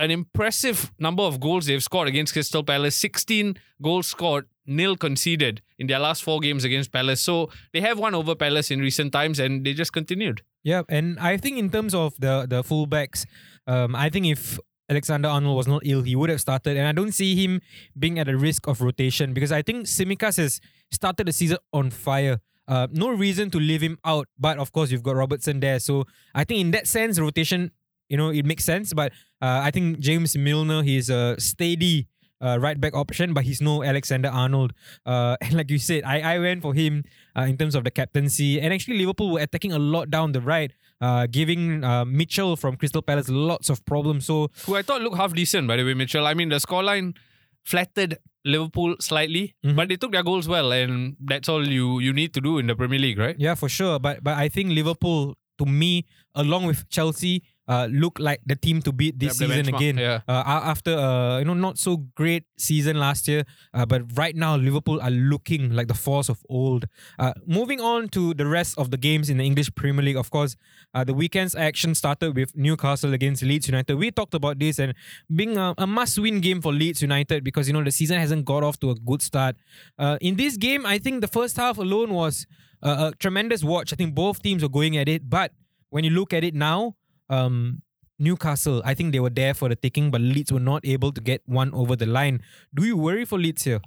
[0.00, 2.96] an impressive number of goals they've scored against Crystal Palace.
[2.96, 7.20] 16 goals scored, nil conceded in their last four games against Palace.
[7.20, 10.40] So they have won over Palace in recent times and they just continued.
[10.62, 13.26] Yeah, and I think in terms of the the fullbacks,
[13.66, 14.58] um, I think if
[14.88, 17.60] Alexander Arnold was not ill, he would have started, and I don't see him
[17.98, 20.60] being at a risk of rotation because I think Tsimikas has
[20.90, 22.40] started the season on fire.
[22.68, 26.04] Uh, no reason to leave him out, but of course you've got Robertson there, so
[26.34, 27.70] I think in that sense rotation,
[28.08, 28.92] you know, it makes sense.
[28.92, 32.06] But uh, I think James Milner, he's a steady.
[32.42, 34.72] Uh, right back option, but he's no Alexander Arnold.
[35.04, 37.04] Uh, and like you said, I, I went for him
[37.36, 38.58] uh, in terms of the captaincy.
[38.58, 40.72] And actually, Liverpool were attacking a lot down the right,
[41.02, 44.24] uh, giving uh, Mitchell from Crystal Palace lots of problems.
[44.24, 46.26] So Who I thought looked half decent, by the way, Mitchell.
[46.26, 47.14] I mean, the scoreline
[47.62, 49.76] flattered Liverpool slightly, Mhm.
[49.76, 52.66] but they took their goals well, and that's all you you need to do in
[52.68, 53.36] the Premier League, right?
[53.38, 53.98] yeah, for sure.
[53.98, 58.82] But but I think Liverpool, to me, along with Chelsea, uh, look like the team
[58.82, 59.96] to beat this season benchmark, again.
[59.96, 60.20] yeah.
[60.26, 64.56] Uh, after uh, you know not so great season last year, uh, but right now
[64.56, 66.86] Liverpool are looking like the force of old.
[67.18, 70.30] Uh, moving on to the rest of the games in the English Premier League, of
[70.30, 70.56] course,
[70.94, 73.94] uh, the weekend's action started with Newcastle against Leeds United.
[73.94, 74.92] We talked about this and
[75.32, 78.64] being a, a must-win game for Leeds United because you know the season hasn't got
[78.64, 79.54] off to a good start.
[79.96, 82.46] Uh, in this game, I think the first half alone was
[82.82, 83.92] uh, a tremendous watch.
[83.92, 85.52] I think both teams were going at it, but
[85.90, 86.96] when you look at it now,
[87.30, 87.82] um,
[88.18, 91.20] Newcastle, I think they were there for the taking, but Leeds were not able to
[91.20, 92.42] get one over the line.
[92.74, 93.80] Do you worry for Leeds here?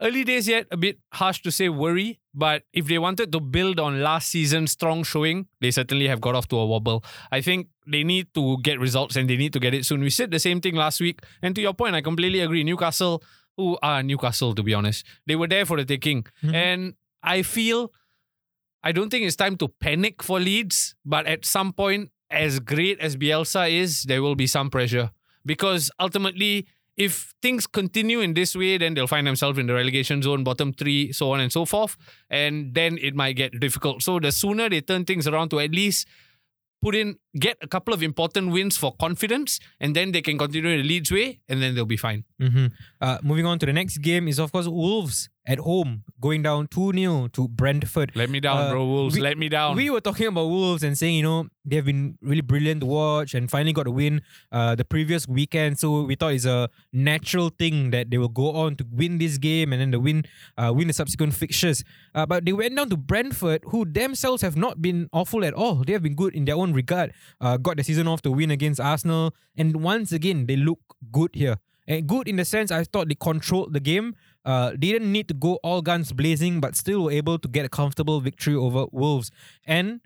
[0.00, 3.80] Early days yet, a bit harsh to say worry, but if they wanted to build
[3.80, 7.02] on last season's strong showing, they certainly have got off to a wobble.
[7.32, 10.02] I think they need to get results and they need to get it soon.
[10.02, 12.62] We said the same thing last week, and to your point, I completely agree.
[12.62, 13.22] Newcastle,
[13.56, 16.54] who are Newcastle to be honest, they were there for the taking, Mhm.
[16.54, 17.90] and I feel,
[18.82, 23.00] I don't think it's time to panic for Leeds, but at some point, as great
[23.00, 25.10] as Bielsa is, there will be some pressure
[25.44, 30.22] because ultimately if things continue in this way, then they'll find themselves in the relegation
[30.22, 31.96] zone, bottom three, so on and so forth.
[32.30, 34.02] And then it might get difficult.
[34.02, 36.08] So the sooner they turn things around to at least
[36.82, 40.70] put in, get a couple of important wins for confidence, and then they can continue
[40.70, 42.24] in the Leeds way, and then they'll be fine.
[42.40, 42.66] Mm-hmm.
[43.00, 46.66] Uh, moving on to the next game is, of course, Wolves at home going down
[46.66, 48.10] 2 0 to Brentford.
[48.16, 49.14] Let me down, Uh, bro, Wolves.
[49.14, 49.76] we- Let me down.
[49.76, 52.86] We were talking about Wolves and saying, you know, they have been really brilliant to
[52.86, 55.78] watch and finally got a win uh, the previous weekend.
[55.78, 59.38] So we thought it's a natural thing that they will go on to win this
[59.38, 60.24] game and then the win
[60.56, 61.84] uh, win the subsequent fixtures.
[62.14, 65.84] Uh, but they went down to Brentford, who themselves have not been awful at all.
[65.84, 67.12] They have been good in their own regard.
[67.40, 70.80] Uh, got the season off to win against Arsenal, and once again they look
[71.12, 71.56] good here.
[71.88, 74.16] And good in the sense I thought they controlled the game.
[74.46, 77.68] Uh, didn't need to go all guns blazing, but still were able to get a
[77.68, 79.30] comfortable victory over Wolves.
[79.66, 80.00] And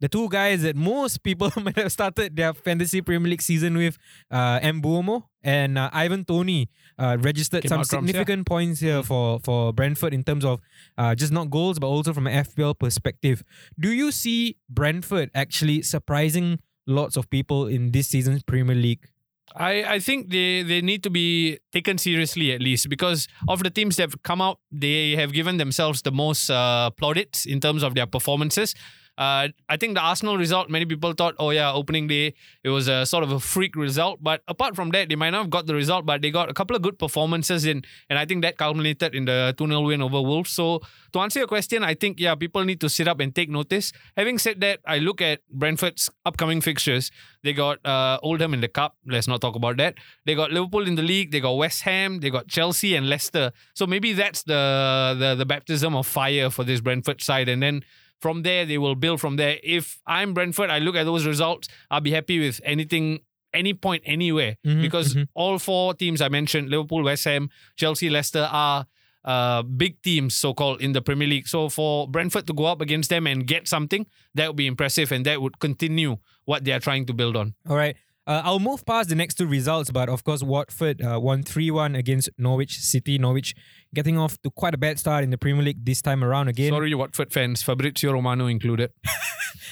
[0.00, 3.96] the two guys that most people might have started their fantasy Premier League season with,
[4.30, 8.12] uh, Mbeumo and uh, Ivan Toney, uh, registered Came some out trumps, yeah.
[8.12, 10.60] significant points here for for Brentford in terms of
[10.98, 13.44] uh, just not goals, but also from an FPL perspective.
[13.78, 19.08] Do you see Brentford actually surprising lots of people in this season's Premier League?
[19.56, 23.70] I, I think they, they need to be taken seriously at least because of the
[23.70, 27.82] teams that have come out, they have given themselves the most uh, plaudits in terms
[27.84, 28.74] of their performances.
[29.16, 32.88] Uh, I think the Arsenal result, many people thought, oh yeah, opening day, it was
[32.88, 34.22] a sort of a freak result.
[34.22, 36.54] But apart from that, they might not have got the result, but they got a
[36.54, 40.02] couple of good performances in, and I think that culminated in the 2 0 win
[40.02, 40.50] over Wolves.
[40.50, 40.80] So
[41.12, 43.92] to answer your question, I think, yeah, people need to sit up and take notice.
[44.16, 47.10] Having said that, I look at Brentford's upcoming fixtures.
[47.44, 48.96] They got uh, Oldham in the cup.
[49.06, 49.94] Let's not talk about that.
[50.24, 51.30] They got Liverpool in the league.
[51.30, 52.20] They got West Ham.
[52.20, 53.52] They got Chelsea and Leicester.
[53.74, 57.48] So maybe that's the the, the baptism of fire for this Brentford side.
[57.48, 57.84] And then
[58.20, 59.58] from there, they will build from there.
[59.62, 61.68] If I'm Brentford, I look at those results.
[61.90, 63.20] I'll be happy with anything,
[63.52, 64.56] any point, anywhere.
[64.66, 65.28] Mhm, because mhm.
[65.34, 68.86] all four teams I mentioned, Liverpool, West Ham, Chelsea, Leicester, are
[69.24, 71.48] uh, big teams, so called, in the Premier League.
[71.48, 75.12] So for Brentford to go up against them and get something, that would be impressive
[75.12, 77.54] and that would continue what they are trying to build on.
[77.68, 77.96] All right.
[78.26, 81.70] Uh, I'll move past the next two results, but of course, Watford uh, won 3
[81.70, 83.18] 1 against Norwich City.
[83.18, 83.54] Norwich
[83.94, 86.70] getting off to quite a bad start in the Premier League this time around again.
[86.72, 88.90] Sorry, Watford fans, Fabrizio Romano included.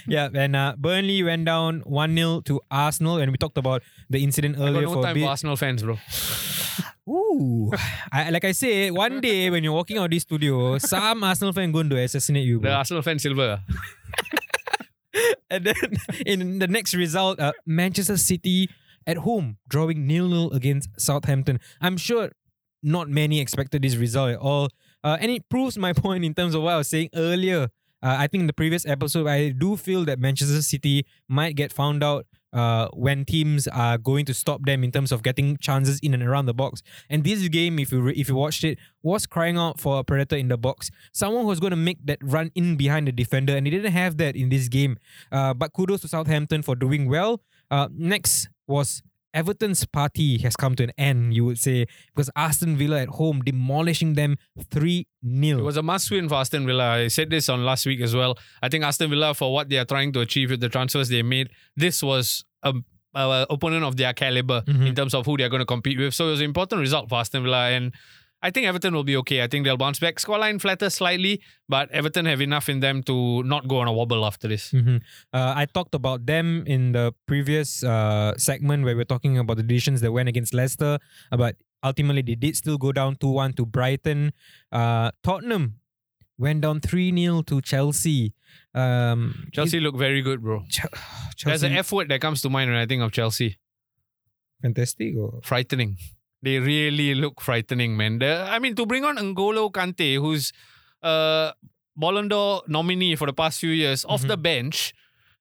[0.06, 4.22] Yeah, and uh, Burnley went down 1 0 to Arsenal, and we talked about the
[4.22, 5.98] incident earlier no for time for Arsenal fans, bro.
[7.08, 7.70] Ooh,
[8.12, 11.52] I, like I say, one day when you're walking out of this studio, some Arsenal
[11.52, 12.56] fan going to assassinate you.
[12.56, 12.72] The Bro.
[12.72, 13.60] Arsenal fan silver.
[15.50, 15.74] And then
[16.24, 18.70] in the next result, uh, Manchester City
[19.06, 21.60] at home drawing nil nil against Southampton.
[21.80, 22.30] I'm sure
[22.82, 24.70] not many expected this result at all,
[25.04, 27.68] uh, and it proves my point in terms of what I was saying earlier.
[28.02, 31.72] Uh, I think in the previous episode, I do feel that Manchester City might get
[31.72, 35.98] found out uh, when teams are going to stop them in terms of getting chances
[36.00, 36.82] in and around the box.
[37.08, 40.04] And this game, if you re- if you watched it, was crying out for a
[40.04, 43.56] predator in the box, someone who's going to make that run in behind the defender,
[43.56, 44.98] and they didn't have that in this game.
[45.30, 47.40] Uh, but kudos to Southampton for doing well.
[47.70, 49.02] Uh, next was
[49.34, 53.40] Everton's party has come to an end, you would say, because Aston Villa at home
[53.40, 54.36] demolishing them
[54.70, 55.06] 3
[55.40, 55.58] 0.
[55.58, 56.90] It was a must win for Aston Villa.
[56.92, 58.38] I said this on last week as well.
[58.62, 61.22] I think Aston Villa, for what they are trying to achieve with the transfers they
[61.22, 62.74] made, this was a,
[63.14, 64.86] a opponent of their caliber Mhm.
[64.88, 66.14] in terms of who they are going to compete with.
[66.14, 67.70] So it was an important result for Aston Villa.
[67.70, 67.92] And
[68.42, 69.42] I think Everton will be okay.
[69.42, 70.16] I think they'll bounce back.
[70.16, 74.24] Scoreline flatters slightly, but Everton have enough in them to not go on a wobble
[74.26, 74.72] after this.
[74.72, 75.00] Mhm.
[75.32, 79.58] Uh, I talked about them in the previous uh, segment where we are talking about
[79.58, 80.98] the decisions that went against Leicester,
[81.30, 84.32] uh, but ultimately they did still go down 2 1 to Brighton.
[84.72, 85.78] Uh, Tottenham
[86.36, 88.34] went down 3 0 to Chelsea.
[88.74, 90.64] Um, Chelsea look very good, bro.
[90.68, 90.86] Ch-
[91.44, 93.58] There's an F word that comes to mind when I think of Chelsea.
[94.60, 95.14] fantastic.
[95.16, 95.40] Or?
[95.42, 95.96] frightening.
[96.42, 98.18] They really look frightening, man.
[98.18, 100.52] The, I mean, to bring on N'Golo Kante, who's
[101.02, 101.52] uh
[101.96, 104.28] Ballon d'Or nominee for the past few years, off Mhm.
[104.28, 104.92] the bench,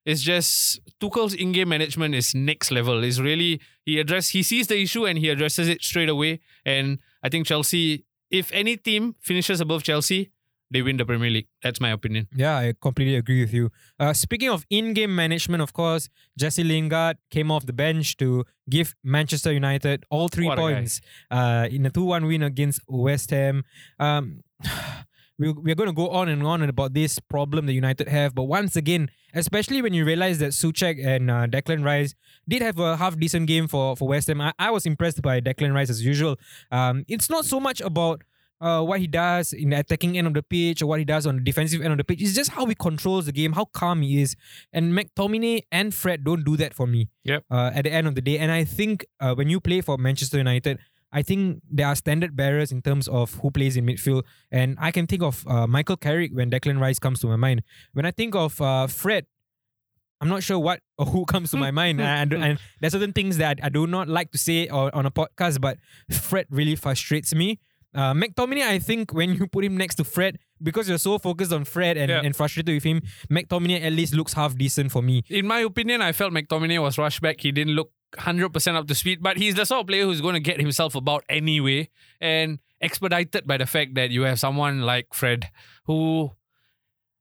[0.04, 3.02] is just Tuchel's in-game management is next level.
[3.04, 6.40] Is really he address he sees the issue and he addresses it straight away.
[6.64, 10.30] And I think Chelsea, if any team finishes above Chelsea,
[10.72, 11.48] they win the Premier League.
[11.62, 12.28] That's my opinion.
[12.34, 13.70] Yeah, I completely agree with you.
[14.00, 16.08] Uh, speaking of in-game management, of course,
[16.38, 21.68] Jesse Lingard came off the bench to give Manchester United all three What points uh,
[21.70, 23.64] in a 2-1 win against West Ham.
[23.98, 24.40] Um,
[25.38, 28.44] we, we're going to go on and on about this problem that United have, but
[28.44, 32.14] once again, especially when you realize that Souček and uh, Declan Rice
[32.48, 35.40] did have a half decent game for, for West Ham, I, I was impressed by
[35.40, 36.36] Declan Rice as usual.
[36.70, 38.22] Um, it's not so much about
[38.62, 41.26] uh, what he does in the attacking end of the pitch or what he does
[41.26, 42.22] on the defensive end of the pitch.
[42.22, 44.36] It's just how he controls the game, how calm he is.
[44.72, 47.08] And McTominay and Fred don't do that for me.
[47.24, 47.44] Yep.
[47.50, 49.98] Uh, at the end of the day, and I think uh, when you play for
[49.98, 50.78] Manchester United,
[51.12, 54.22] I think there are standard bearers in terms of who plays in midfield.
[54.50, 57.62] And I can think of uh, Michael Carrick when Declan Rice comes to my mind.
[57.92, 59.26] When I think of uh, Fred,
[60.22, 62.00] I'm not sure what or who comes to my mind.
[62.00, 65.10] And, and there's certain things that I do not like to say or, on a
[65.10, 65.78] podcast, but
[66.10, 67.58] Fred really frustrates me.
[67.94, 71.52] Uh, McTominay, I think when you put him next to Fred, because you're so focused
[71.52, 72.22] on Fred and, Yeah.
[72.24, 75.22] and frustrated with him, McTominay at least looks half decent for me.
[75.28, 77.40] In my opinion, I felt McTominay was rushed back.
[77.40, 80.34] He didn't look 100% up to speed, but he's the sort of player who's going
[80.34, 81.88] to get himself about anyway
[82.20, 85.48] and expedited by the fact that you have someone like Fred
[85.86, 86.32] who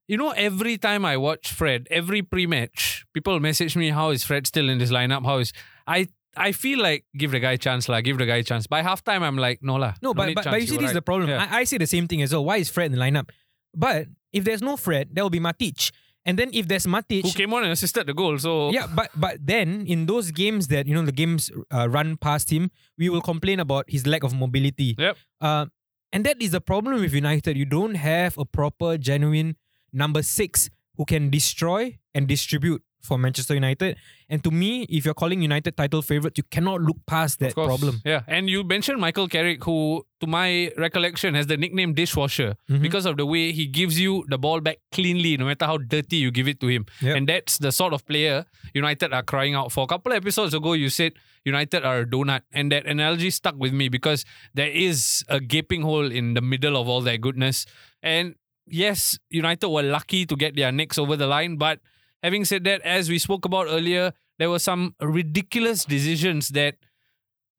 [0.08, 4.48] you know every time I watch Fred, every pre-match, people message me how is Fred
[4.48, 5.24] still in this lineup?
[5.26, 5.54] How is
[5.88, 8.68] I I feel like give the guy a chance lah, give the guy a chance.
[8.68, 9.94] By halftime I'm like no lah.
[10.02, 11.30] No, but but, chance, but you see, this is the problem.
[11.30, 11.48] Yeah.
[11.52, 12.46] I, I say the same thing as well.
[12.46, 13.30] Why is Fred in the lineup?
[13.76, 15.92] But if there's no Fred, there will be Matic.
[16.24, 18.38] And then if there's Matic, who came on and assisted the goal.
[18.38, 22.16] So yeah, but but then in those games that you know the games uh, run
[22.18, 24.96] past him, we will complain about his lack of mobility.
[24.98, 25.18] Yep.
[25.42, 25.66] Uh,
[26.14, 27.58] and that is the problem with United.
[27.58, 29.56] You don't have a proper, genuine
[29.94, 33.98] number six who can destroy and distribute for Manchester United.
[34.30, 38.02] And to me, if you're calling United title favorite, you cannot look past that problem.
[38.06, 42.82] Yeah, and you mentioned Michael Carrick, who, to my recollection, has the nickname dishwasher Mhm.
[42.82, 46.18] because of the way he gives you the ball back cleanly, no matter how dirty
[46.18, 46.86] you give it to him.
[47.02, 47.16] Yep.
[47.18, 49.84] And that's the sort of player United are crying out for.
[49.84, 53.56] A couple of episodes ago, you said United are a donut, and that analogy stuck
[53.58, 57.66] with me because there is a gaping hole in the middle of all that goodness.
[58.04, 58.36] And
[58.68, 61.80] yes, United were lucky to get their necks over the line, but
[62.24, 66.76] having said that, as we spoke about earlier, there were some ridiculous decisions that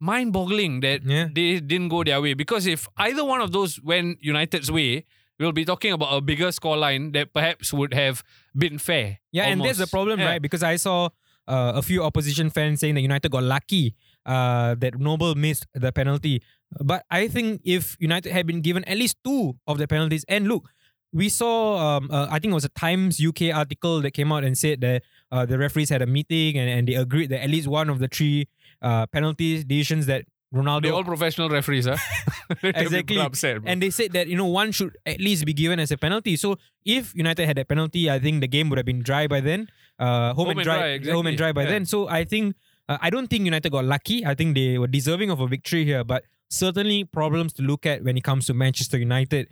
[0.00, 1.28] mind-boggling that Yeah.
[1.32, 2.34] they didn't go their way.
[2.34, 5.04] Because if either one of those went United's way,
[5.38, 8.22] we'll be talking about a bigger scoreline that perhaps would have
[8.56, 9.18] been fair.
[9.32, 10.26] Yeah, and that's the problem, Yeah.
[10.26, 10.42] right?
[10.42, 11.10] Because I saw
[11.48, 13.94] uh, a few opposition fans saying that United got lucky
[14.24, 16.40] uh, that Noble missed the penalty.
[16.80, 20.46] But I think if United had been given at least two of the penalties, and
[20.46, 20.70] look,
[21.12, 24.44] we saw, um, uh, I think it was a Times UK article that came out
[24.44, 27.50] and said that uh, the referees had a meeting and, and they agreed that at
[27.50, 28.48] least one of the three
[28.80, 31.96] uh, penalty decisions that Ronaldo They're all professional referees, huh?
[32.62, 33.18] Exactly.
[33.18, 35.96] upset, and they said that you know one should at least be given as a
[35.96, 36.36] penalty.
[36.36, 39.40] So if United had that penalty, I think the game would have been dry by
[39.40, 39.68] then.
[39.98, 41.28] Uh, home, and dry, home exactly.
[41.28, 41.70] and dry by Yeah.
[41.70, 41.86] then.
[41.86, 42.54] So I think
[42.86, 44.26] uh, I don't think United got lucky.
[44.26, 48.04] I think they were deserving of a victory here, but certainly problems to look at
[48.04, 49.48] when it comes to Manchester United.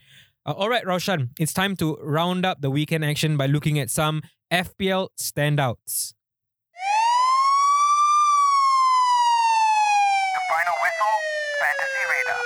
[0.47, 3.91] Uh, all right, Raushan, it's time to round up the weekend action by looking at
[3.91, 6.14] some FPL standouts.
[10.34, 11.16] The final whistle,
[11.61, 12.43] Fantasy Radar.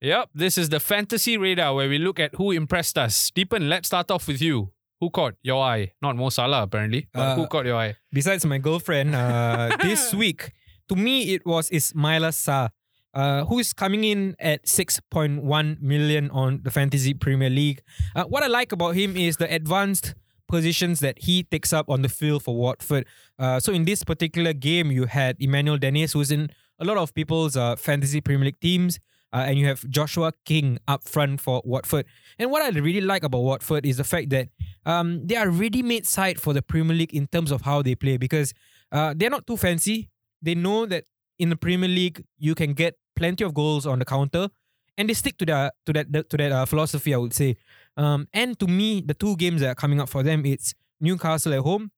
[0.00, 3.30] Yep, this is the fantasy radar where we look at who impressed us.
[3.30, 4.72] Deepan, let's start off with you.
[5.00, 5.92] Who caught your eye?
[6.00, 7.08] Not Mo Salah, apparently.
[7.12, 7.96] But Uh, who caught your eye?
[8.10, 10.52] besides my girlfriend, uh, this week,
[10.88, 12.70] to me, it was Ismaila Sarr,
[13.16, 17.80] uh, who is coming in at 6.1 million on the Fantasy Premier League.
[18.14, 20.14] Uh, what I like about him is the advanced
[20.46, 23.06] positions that he takes up on the field for Watford.
[23.38, 27.14] Uh, so in this particular game, you had Emmanuel Dennis, who's in a lot of
[27.14, 28.98] people's uh, Fantasy Premier League teams.
[29.32, 32.06] Uh, and you have Joshua King up front for Watford.
[32.38, 34.48] And what I really like about Watford is the fact that
[34.84, 38.18] um, they are ready-made side for the Premier League in terms of how they play
[38.18, 38.52] because
[38.92, 40.10] uh, they're not too fancy.
[40.42, 41.04] They know that
[41.38, 44.48] in the Premier League you can get plenty of goals on the counter,
[44.96, 47.14] and they stick to that to that to that uh, philosophy.
[47.14, 47.56] I would say.
[47.96, 51.54] Um, and to me, the two games that are coming up for them, it's Newcastle
[51.54, 51.90] at home,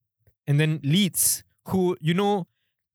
[0.46, 2.46] and then Leeds, who you know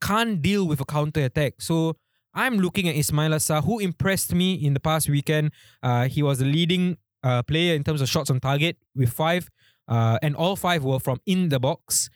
[0.01, 1.55] can't deal with a counter attack.
[1.59, 1.95] So
[2.33, 5.51] I'm looking at Ismaila Sarr, who impressed me in the past weekend.
[5.81, 9.49] Uh, he was the leading uh, player in terms of shots on target with five,
[9.87, 12.09] uh, and all five were from in the box.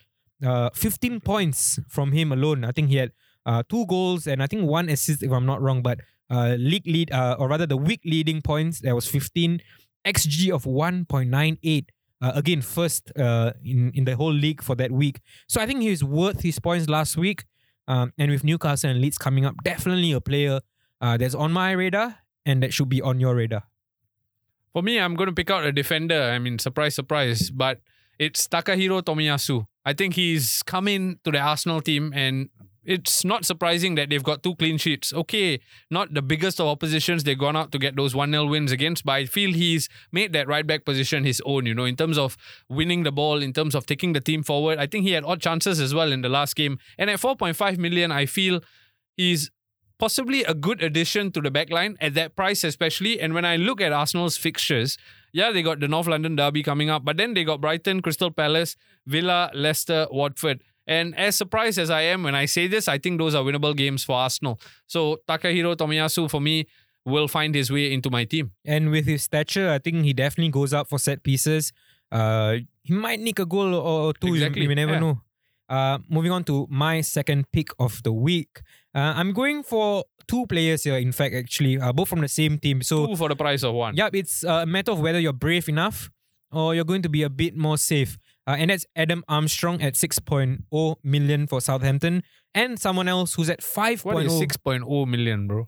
[0.46, 2.64] Uh, 15 points from him alone.
[2.64, 3.12] I think he had
[3.48, 5.82] uh, two goals and I think one assist, if I'm not wrong.
[5.82, 9.62] But uh, league lead, uh, or rather the week leading points, there was 15.
[10.06, 11.86] XG of 1.98.
[12.20, 15.20] Uh, again, first uh, in, in the whole league for that week.
[15.48, 17.46] So I think he worth his points last week.
[17.88, 20.60] Um, and with Newcastle and Leeds coming up, definitely a player
[21.00, 23.64] uh, that's on my radar and that should be on your radar.
[24.74, 26.22] For me, I'm going to pick out a defender.
[26.22, 27.50] I mean, surprise, surprise.
[27.52, 27.82] But
[28.20, 29.66] it's Takahiro Tomiyasu.
[29.86, 32.50] I think he's come in to the Arsenal team and
[32.88, 35.14] it's not surprising that they've got two clean sheets.
[35.14, 35.60] Okay,
[35.92, 39.04] not the biggest of oppositions they've gone out to get those 1 0 wins against,
[39.04, 42.18] but I feel he's made that right back position his own, you know, in terms
[42.18, 42.38] of
[42.70, 44.80] winning the ball, in terms of taking the team forward.
[44.80, 46.80] I think he had odd chances as well in the last game.
[46.98, 48.62] And at 4.5 million, I feel
[49.18, 49.52] he's
[50.00, 53.20] possibly a good addition to the back line at that price, especially.
[53.20, 54.98] And when I look at Arsenal's fixtures,
[55.34, 58.32] yeah, they got the North London Derby coming up, but then they got Brighton, Crystal
[58.32, 60.64] Palace, Villa, Leicester, Watford.
[60.88, 63.76] And as surprised as I am when I say this, I think those are winnable
[63.76, 64.60] games for Arsenal.
[64.88, 66.66] So Takahiro Tomiyasu, for me,
[67.06, 68.52] will find his way into my team.
[68.66, 71.74] And with his stature, I think he definitely goes up for set pieces.
[72.12, 74.28] Uh, he might nick a goal or two.
[74.30, 75.00] you- Exactly, You, may never yeah.
[75.00, 75.22] know.
[75.70, 78.62] Uh, moving on to my second pick of the week.
[78.96, 82.58] Uh, I'm going for two players here, in fact, actually, uh, both from the same
[82.58, 82.82] team.
[82.82, 83.96] So, Two for the price of one.
[83.98, 86.10] yep, it's a matter of whether you're brave enough
[86.54, 88.18] or you're going to be a bit more safe.
[88.48, 92.24] Uh, and that's Adam Armstrong at 6.0 million for Southampton,
[92.56, 94.06] and someone else who's at 5.0.
[94.06, 95.68] What is 6.0 million, bro?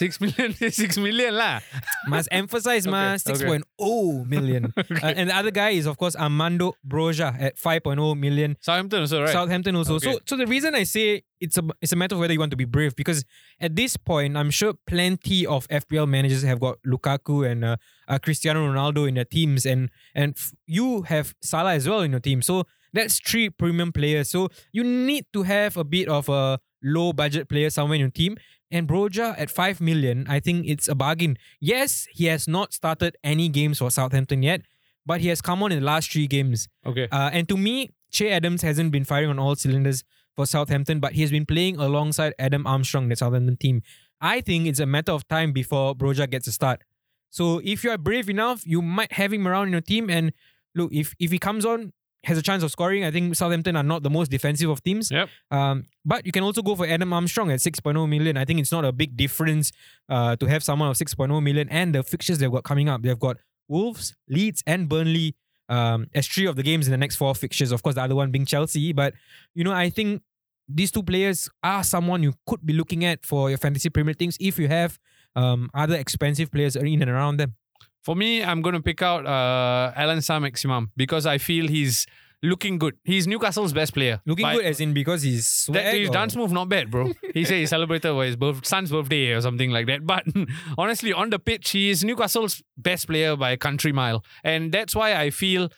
[0.00, 1.60] 6 million 6 million lah.
[2.08, 3.60] Must emphasize, ma, Okay, okay.
[3.60, 4.72] 6.0 million.
[5.00, 8.56] Uh, and the other guy is, of course, Armando Broja at 5.0 million.
[8.60, 9.32] Southampton also, right?
[9.32, 9.96] Southampton also.
[9.96, 10.12] Okay.
[10.12, 12.50] So, so the reason I say it's a it's a matter of whether you want
[12.50, 13.24] to be brave because
[13.60, 17.76] at this point, I'm sure plenty of FPL managers have got Lukaku and uh,
[18.08, 22.10] uh, Cristiano Ronaldo in their teams, and and f- you have Salah as well in
[22.10, 22.42] your team.
[22.42, 24.28] So that's three premium players.
[24.30, 28.10] So you need to have a bit of a low budget player somewhere in your
[28.10, 28.36] team.
[28.70, 31.36] And Broja at 5 million, I think it's a bargain.
[31.60, 34.62] Yes, he has not started any games for Southampton yet,
[35.04, 36.68] but he has come on in the last three games.
[36.86, 37.08] okay.
[37.10, 40.04] Uh, and to me, Che Adams hasn't been firing on all cylinders
[40.36, 43.82] for Southampton, but he has been playing alongside Adam Armstrong, the Southampton team.
[44.20, 46.82] I think it's a matter of time before Broja gets a start.
[47.30, 50.10] So if you are brave enough, you might have him around in your team.
[50.10, 50.32] And
[50.74, 51.92] look, if if he comes on,
[52.24, 53.04] has a chance of scoring.
[53.04, 55.10] I think Southampton are not the most defensive of teams.
[55.10, 55.28] Yep.
[55.50, 58.36] Um, but you can also go for Adam Armstrong at 6.0 million.
[58.36, 59.72] I think it's not a big difference
[60.08, 63.02] uh, to have someone of 6.0 million and the fixtures they've got coming up.
[63.02, 65.34] They've got Wolves, Leeds, and Burnley
[65.68, 67.72] um, as three of the games in the next four fixtures.
[67.72, 68.92] Of course, the other one being Chelsea.
[68.92, 69.14] But,
[69.54, 70.22] you know, I think
[70.68, 74.18] these two players are someone you could be looking at for your fantasy Premier League
[74.18, 74.98] teams if you have
[75.36, 77.54] um, other expensive players in and around them.
[78.02, 82.06] For me, I'm going to pick out uh, Allan Saint-Maximin because I feel he's
[82.42, 82.96] looking good.
[83.04, 84.22] He's Newcastle's best player.
[84.24, 87.12] Looking By- good as in because he's That, his or- dance move not bad, bro.
[87.34, 90.06] He said he celebrated for his birth, son's birthday or something like that.
[90.06, 90.24] But
[90.78, 94.94] honestly, on the pitch, he is Newcastle's best player by a country mile, and that's
[94.96, 95.68] why I feel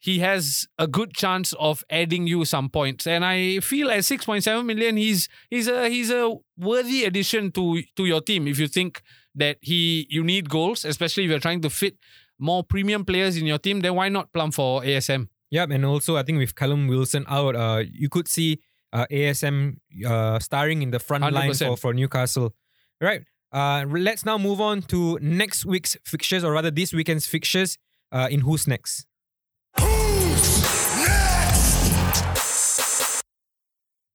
[0.00, 3.06] he has a good chance of adding you some points.
[3.06, 8.06] And I feel at 6.7 million, he's he's a he's a worthy addition to to
[8.06, 9.02] your team if you think
[9.34, 11.96] that he you need goals, especially if you're trying to fit
[12.38, 15.28] more premium players in your team, then why not plumb for ASM?
[15.50, 18.60] Yep, and also I think with Callum Wilson out, uh, you could see
[18.92, 19.76] uh, ASM
[20.06, 21.66] uh, starring in the front line 100%.
[21.68, 22.54] for, for Newcastle.
[23.00, 23.22] Right.
[23.52, 27.76] Uh, let's now move on to next week's fixtures, or rather this weekend's fixtures.
[28.12, 29.06] Uh, in who's next?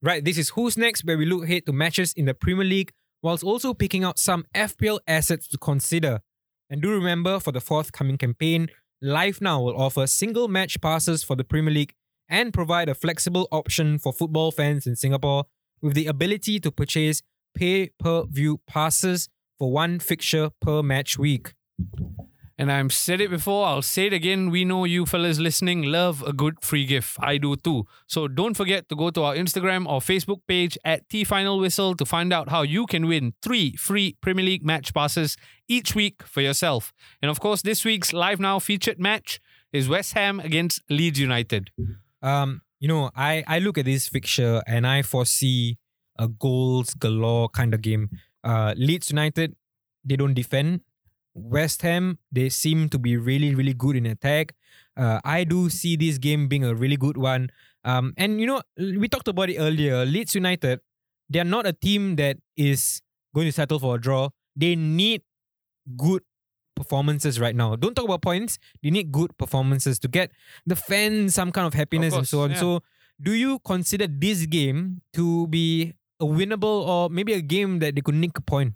[0.06, 2.92] Right, this is Who's Next, where we look ahead to matches in the Premier League
[3.24, 6.20] whilst also picking out some FPL assets to consider.
[6.70, 8.68] And do remember for the forthcoming campaign,
[9.02, 11.96] Live Now will offer single match passes for the Premier League
[12.30, 15.46] and provide a flexible option for football fans in Singapore
[15.82, 17.24] with the ability to purchase
[17.56, 19.28] pay per view passes
[19.58, 21.56] for one fixture per match week.
[22.58, 24.50] And I've said it before, I'll say it again.
[24.50, 27.18] We know you fellas listening love a good free gift.
[27.20, 27.86] I do too.
[28.08, 31.96] So don't forget to go to our Instagram or Facebook page at T Final Whistle
[31.96, 35.36] to find out how you can win three free Premier League match passes
[35.68, 36.94] each week for yourself.
[37.22, 39.42] And of course, this week's Live Now featured match
[39.74, 41.72] is West Ham against Leeds United.
[42.22, 45.78] Um, you know, I I look at this fixture and I foresee
[46.18, 48.10] a goals galore kind of game.
[48.46, 49.56] Uh, Leeds United,
[50.06, 50.82] they don't defend.
[51.36, 54.54] West Ham, they seem to be really really good in attack.
[54.98, 57.52] Uh, I do see this game being a really good one.
[57.84, 60.06] Um, and you know, we talked about it earlier.
[60.06, 60.80] Leeds United,
[61.30, 63.02] they are not a team that is
[63.36, 64.30] going to settle for a draw.
[64.56, 65.22] They need
[65.98, 66.24] good
[66.76, 67.76] performances right now.
[67.76, 68.58] Don't talk about points.
[68.82, 70.32] They need good performances to get
[70.66, 72.52] the fans some kind of happiness and course, so on.
[72.52, 72.58] yeah.
[72.60, 72.82] So,
[73.22, 78.02] do you consider this game to be a winnable or maybe a game that they
[78.02, 78.74] could nick a point?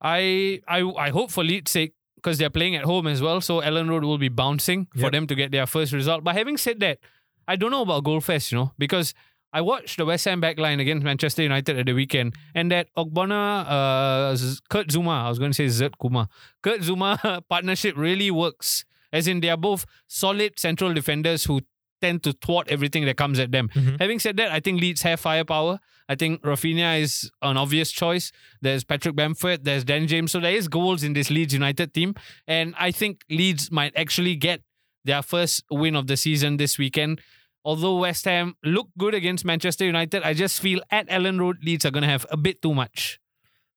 [0.00, 3.40] I I I hope for Leeds' sake because they're playing at home as well.
[3.40, 6.24] So Elland Road will be bouncing for them to get their first result.
[6.24, 6.98] But having said that,
[7.46, 9.14] I don't know about Goalfest, you know, because
[9.52, 13.64] I watched the West Ham backline against Manchester United at the weekend, and that Ogbonna,
[13.66, 14.36] uh,
[14.68, 16.28] Kurt Zouma, I was going to say Zert Kuma,
[16.62, 18.84] Kurt Zouma partnership really works.
[19.10, 21.62] As in, they are both solid central defenders who
[22.00, 23.68] tend to thwart everything that comes at them.
[23.74, 24.00] Mhm.
[24.00, 25.80] Having said that, I think Leeds have firepower.
[26.08, 28.32] I think Rafinha is an obvious choice.
[28.62, 30.32] There's Patrick Bamford, there's Dan James.
[30.32, 32.14] So there is goals in this Leeds United team.
[32.46, 34.62] And I think Leeds might actually get
[35.04, 37.20] their first win of the season this weekend.
[37.64, 41.84] Although West Ham look good against Manchester United, I just feel at Elland Road, Leeds
[41.84, 43.18] are going to have a bit too much.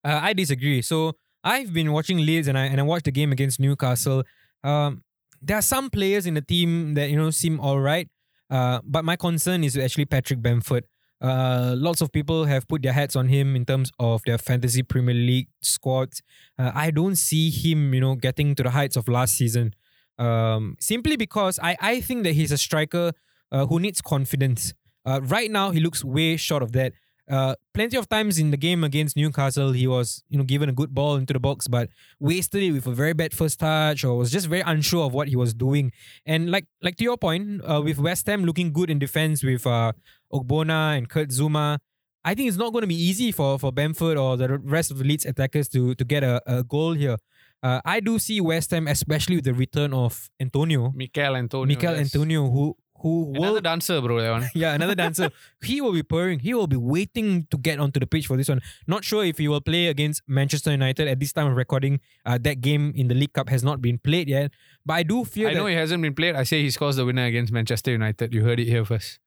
[0.03, 0.81] Uh, I disagree.
[0.81, 4.23] So I've been watching Leeds and I and I watched the game against Newcastle.
[4.63, 5.03] Um,
[5.41, 8.07] there are some players in the team that you know seem all right,
[8.49, 10.85] uh, but my concern is actually Patrick Bamford.
[11.21, 14.81] Uh, lots of people have put their hats on him in terms of their fantasy
[14.81, 16.23] Premier League squads.
[16.57, 19.75] Uh, I don't see him, you know, getting to the heights of last season.
[20.17, 23.11] Um, simply because I I think that he's a striker
[23.51, 24.73] uh, who needs confidence.
[25.05, 26.93] Uh, right now, he looks way short of that.
[27.31, 30.73] Uh, plenty of times in the game against Newcastle, he was you know given a
[30.73, 34.17] good ball into the box, but wasted it with a very bad first touch, or
[34.17, 35.93] was just very unsure of what he was doing.
[36.25, 39.65] And like like to your point, uh, with West Ham looking good in defense with
[39.65, 39.93] uh,
[40.33, 41.79] Ogbonna and Kurt Zouma,
[42.25, 44.97] I think it's not going to be easy for for Bamford or the rest of
[44.97, 47.17] the Leeds attackers to to get a, a goal here.
[47.63, 51.65] Uh, I do see West Ham, especially with the return of Antonio, Mikel Antonio.
[51.65, 52.13] Mikel yes.
[52.13, 54.49] Antonio, who who Another will dancer, bro, that one.
[54.55, 55.29] yeah, another dancer.
[55.63, 56.39] he will be purring.
[56.39, 58.61] He will be waiting to get onto the pitch for this one.
[58.87, 61.99] Not sure if he will play against Manchester United at this time of recording.
[62.25, 64.51] Uh, that game in the League Cup has not been played yet.
[64.85, 66.35] But I do fear I know he hasn't been played.
[66.35, 68.33] I say he scores the winner against Manchester United.
[68.33, 69.19] You heard it here first.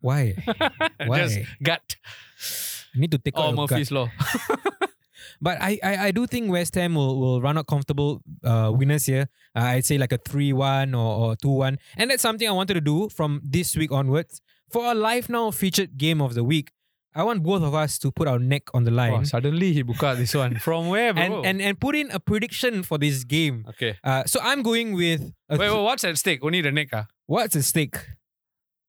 [0.00, 0.34] Why?
[1.06, 1.18] Why?
[1.26, 1.96] Just gut.
[2.94, 3.70] I need to take Oh, out your gut.
[3.72, 4.10] Murphy's Law.
[5.40, 9.06] But I, I, I do think West Ham will, will run out comfortable uh, winners
[9.06, 9.28] here.
[9.54, 11.78] Uh, I'd say like a 3 1 or, or 2 1.
[11.96, 14.40] And that's something I wanted to do from this week onwards.
[14.70, 16.70] For our live now featured game of the week,
[17.14, 19.80] I want both of us to put our neck on the line Oh, suddenly he
[19.82, 20.58] booked out this one.
[20.58, 21.22] From where, bro?
[21.22, 23.64] and, and, and put in a prediction for this game.
[23.70, 23.96] okay.
[24.04, 26.40] Uh, so I'm going with Wait, wait, what's at stake?
[26.42, 27.06] Only the neck, ah?
[27.24, 27.96] what's at stake.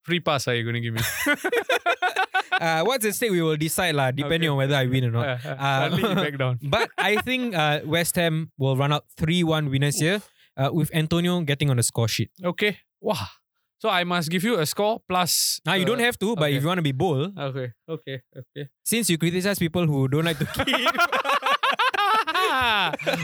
[0.08, 1.02] Free pass are you going to give me?
[2.58, 4.54] Uh, what's at stake we will decide lah, depending Okay.
[4.54, 5.28] on whether I win or not.
[5.46, 6.58] Uh, uh, suddenly he back down.
[6.66, 10.26] But I think uh, West Ham will run out 3-1 winners here
[10.58, 12.32] uh, with Antonio getting on the score sheet.
[12.42, 12.82] Okay.
[12.98, 13.30] Wow.
[13.78, 15.62] So I must give you a score plus.
[15.70, 16.58] Now you uh, don't have to, but okay.
[16.58, 18.74] if you want to be bold, Okay, okay, okay.
[18.82, 20.66] since you criticize people who don't like to keep,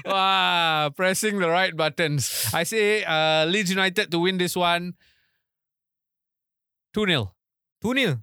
[0.05, 2.53] wow, pressing the right buttons.
[2.53, 4.93] I say uh, Leeds United to win this one
[6.94, 7.34] 2 0.
[7.84, 8.22] 2-0.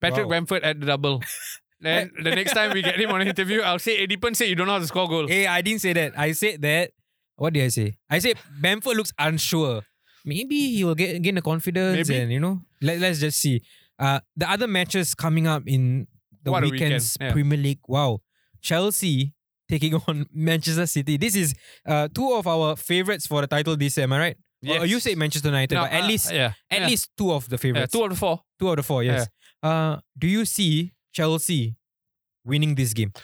[0.00, 0.30] Patrick Wow.
[0.30, 1.22] Bamford at the double.
[1.80, 4.54] Then the next time we get him on an interview, I'll say Edipan said you
[4.54, 5.26] don't know how to score goal.
[5.28, 6.18] Hey, I didn't say that.
[6.18, 6.92] I said that.
[7.36, 7.98] What did I say?
[8.08, 9.82] I said Bamford looks unsure.
[10.24, 12.18] maybe he will get gain the confidence Maybe.
[12.20, 13.60] and you know let, let's just see.
[13.98, 16.06] Uh, the other matches coming up in
[16.42, 17.32] the What a weekend, weekend's yeah.
[17.32, 17.80] Premier League.
[17.86, 18.22] Wow,
[18.62, 19.34] Chelsea
[19.68, 21.18] taking on Manchester City.
[21.18, 21.54] This is
[21.86, 24.04] uh two of our favorites for the title this year.
[24.04, 24.36] Am I right?
[24.68, 26.86] Or you say Manchester United, No, but at uh, least yeah, at yeah.
[26.86, 27.92] least two of the yeah, favorites.
[27.92, 28.40] two out of four.
[28.58, 29.28] Two out of four, yes.
[29.62, 31.76] Uh, do you see Chelsea
[32.44, 33.12] winning this game?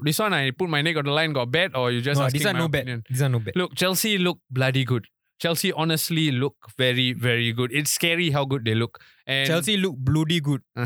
[0.00, 1.32] This one I put my neck on the line.
[1.32, 2.82] Got bet or you just no, asking these are my no bet.
[2.82, 3.02] opinion?
[3.10, 3.56] These are no bet.
[3.56, 5.06] Look, Chelsea look bloody good.
[5.40, 7.72] Chelsea honestly look very, very good.
[7.72, 9.00] It's scary how good they look.
[9.26, 10.62] And Chelsea look bloody good.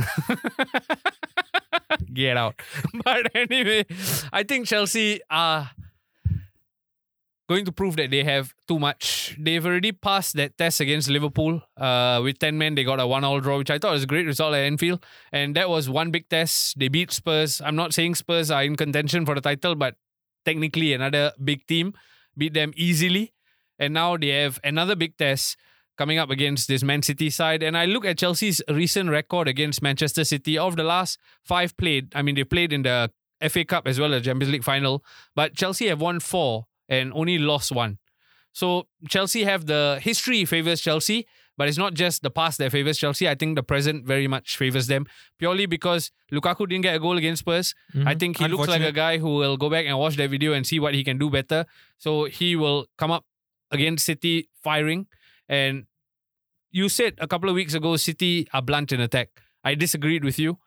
[2.13, 2.61] Get out.
[3.05, 3.87] But anyway,
[4.33, 5.71] I think Chelsea are
[7.53, 9.37] going to prove that they have too much.
[9.39, 11.63] They've already passed that test against Liverpool.
[11.77, 14.07] Uh, with 10 men, they got a one all draw, which I thought was a
[14.07, 15.05] great result at Anfield.
[15.33, 16.79] And that was one big test.
[16.79, 17.61] They beat Spurs.
[17.61, 19.97] I'm not saying Spurs are in contention for the title, but
[20.47, 21.93] technically another big team
[22.37, 23.35] beat them easily.
[23.79, 25.57] And now they have another big test
[25.99, 27.63] coming up against this Man City side.
[27.63, 32.13] And I look at Chelsea's recent record against Manchester City of the last five played.
[32.15, 33.11] I mean, they played in the
[33.49, 37.13] FA Cup as well as the Champions League final, but Chelsea have won four and
[37.21, 37.93] only lost one.
[38.61, 41.19] So Chelsea have the history favors Chelsea,
[41.59, 43.27] but it's not just the past that favors Chelsea.
[43.29, 45.07] I think the present very much favors them
[45.39, 47.75] purely because Lukaku didn't get a goal against Spurs.
[47.95, 48.21] I Mhm.
[48.21, 50.67] think he looks like a guy who will go back and watch that video and
[50.67, 51.61] see what he can do better.
[51.99, 53.25] So he will come up
[53.71, 55.07] against City firing.
[55.49, 55.87] And
[56.71, 59.29] you said a couple of weeks ago, City are blunt in attack.
[59.65, 60.59] I disagreed with you.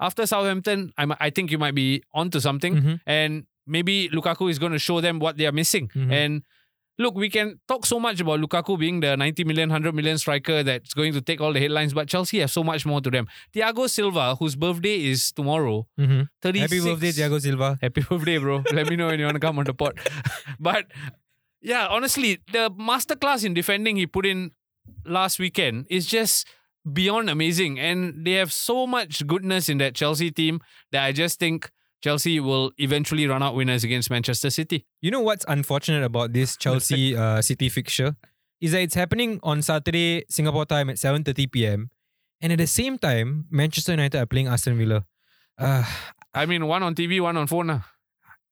[0.00, 2.74] After Southampton, I, I think you might be onto something.
[2.76, 3.00] Mhm.
[3.06, 5.88] And maybe Lukaku is going to show them what they are missing.
[5.88, 6.12] Mhm.
[6.12, 6.42] And
[6.98, 10.62] look, we can talk so much about Lukaku being the 90 million, 100 million striker
[10.62, 13.26] that's going to take all the headlines, but Chelsea have so much more to them.
[13.54, 16.28] Thiago Silva, whose birthday is tomorrow, Mhm.
[16.40, 16.72] 36.
[16.72, 17.78] Happy birthday, Thiago Silva.
[17.82, 18.62] Happy birthday, bro.
[18.72, 19.98] Let me know when you want to come on the pod.
[20.60, 20.86] but
[21.60, 24.52] yeah, honestly, the masterclass in defending he put in
[25.04, 26.46] last weekend is just
[26.90, 27.78] beyond amazing.
[27.78, 30.60] And they have so much goodness in that Chelsea team
[30.92, 31.70] that I just think
[32.06, 34.86] Chelsea will eventually run out winners against Manchester City.
[35.02, 38.14] You know what's unfortunate about this Chelsea uh, City fixture
[38.60, 41.90] is that it's happening on Saturday Singapore time at 7:30 p.m.
[42.40, 45.04] and at the same time Manchester United are playing Aston Villa.
[45.58, 45.82] Uh,
[46.32, 47.70] I mean, one on TV, one on phone.
[47.70, 47.82] ah.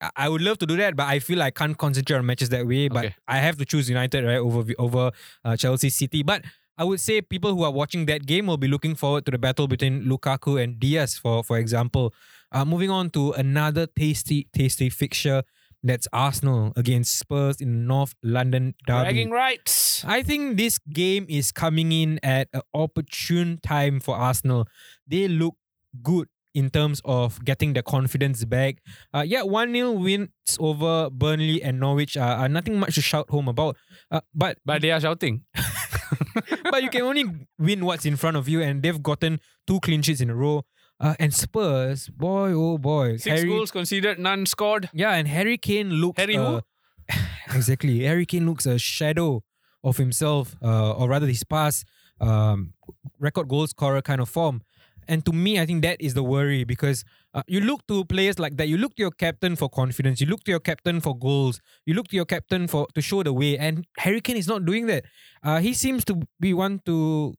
[0.00, 2.48] I- I would love to do that, but I feel I can't concentrate on matches
[2.54, 2.88] that way.
[2.88, 3.14] But Okay.
[3.28, 5.04] I have to choose United right over over
[5.44, 6.22] uh, Chelsea City.
[6.30, 6.42] But
[6.76, 9.38] I would say people who are watching that game will be looking forward to the
[9.38, 12.12] battle between Lukaku and Dias, for for example.
[12.54, 15.42] Uh, moving on to another tasty tasty fixture.
[15.82, 19.02] That's Arsenal against Spurs in North London derby.
[19.02, 20.02] Bragging rights.
[20.06, 24.66] I think this game is coming in at an opportune time for Arsenal.
[25.06, 25.56] They look
[26.02, 28.76] good in terms of getting the confidence back.
[29.12, 33.28] Uh, yeah, 1 0 wins over Burnley and Norwich are, are nothing much to shout
[33.28, 33.76] home about.
[34.10, 35.42] Uh, but But they are shouting.
[36.70, 37.24] but you can only
[37.58, 40.64] win what's in front of you, and they've gotten two clean sheets in a row.
[41.00, 43.16] Uh, and Spurs, boy, oh boy.
[43.16, 44.90] Six goals considered, none scored.
[44.92, 46.60] Yeah, and Harry Kane looks Harry uh,
[47.54, 48.04] exactly.
[48.04, 49.42] Harry Kane looks a shadow
[49.82, 51.84] of himself, uh, or rather his past
[52.20, 52.74] um,
[53.18, 54.62] record goal scorer kind of form.
[55.06, 58.38] And to me, I think that is the worry because uh, you look to players
[58.38, 58.68] like that.
[58.68, 60.20] You look to your captain for confidence.
[60.20, 61.60] You look to your captain for goals.
[61.84, 63.58] You look to your captain for to show the way.
[63.58, 65.04] And Harry Kane is not doing that.
[65.42, 67.34] Uh, he seems to be one to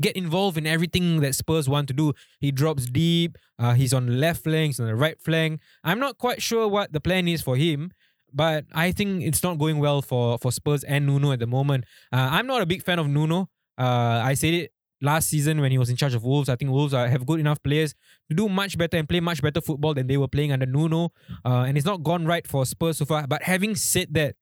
[0.00, 2.12] get involved in everything that Spurs want to do.
[2.40, 3.36] He drops deep.
[3.58, 4.70] Uh, he's on the left flank.
[4.70, 5.60] He's on the right flank.
[5.84, 7.92] I'm not quite sure what the plan is for him,
[8.32, 11.84] but I think it's not going well for for Spurs and Nuno at the moment.
[12.12, 13.50] Uh, I'm not a big fan of Nuno.
[13.78, 16.48] Uh, I said it last season when he was in charge of Wolves.
[16.48, 17.94] I think Wolves are, have good enough players
[18.30, 21.12] to do much better and play much better football than they were playing under Nuno.
[21.44, 23.26] Uh, and it's not gone right for Spurs so far.
[23.26, 24.36] But having said that,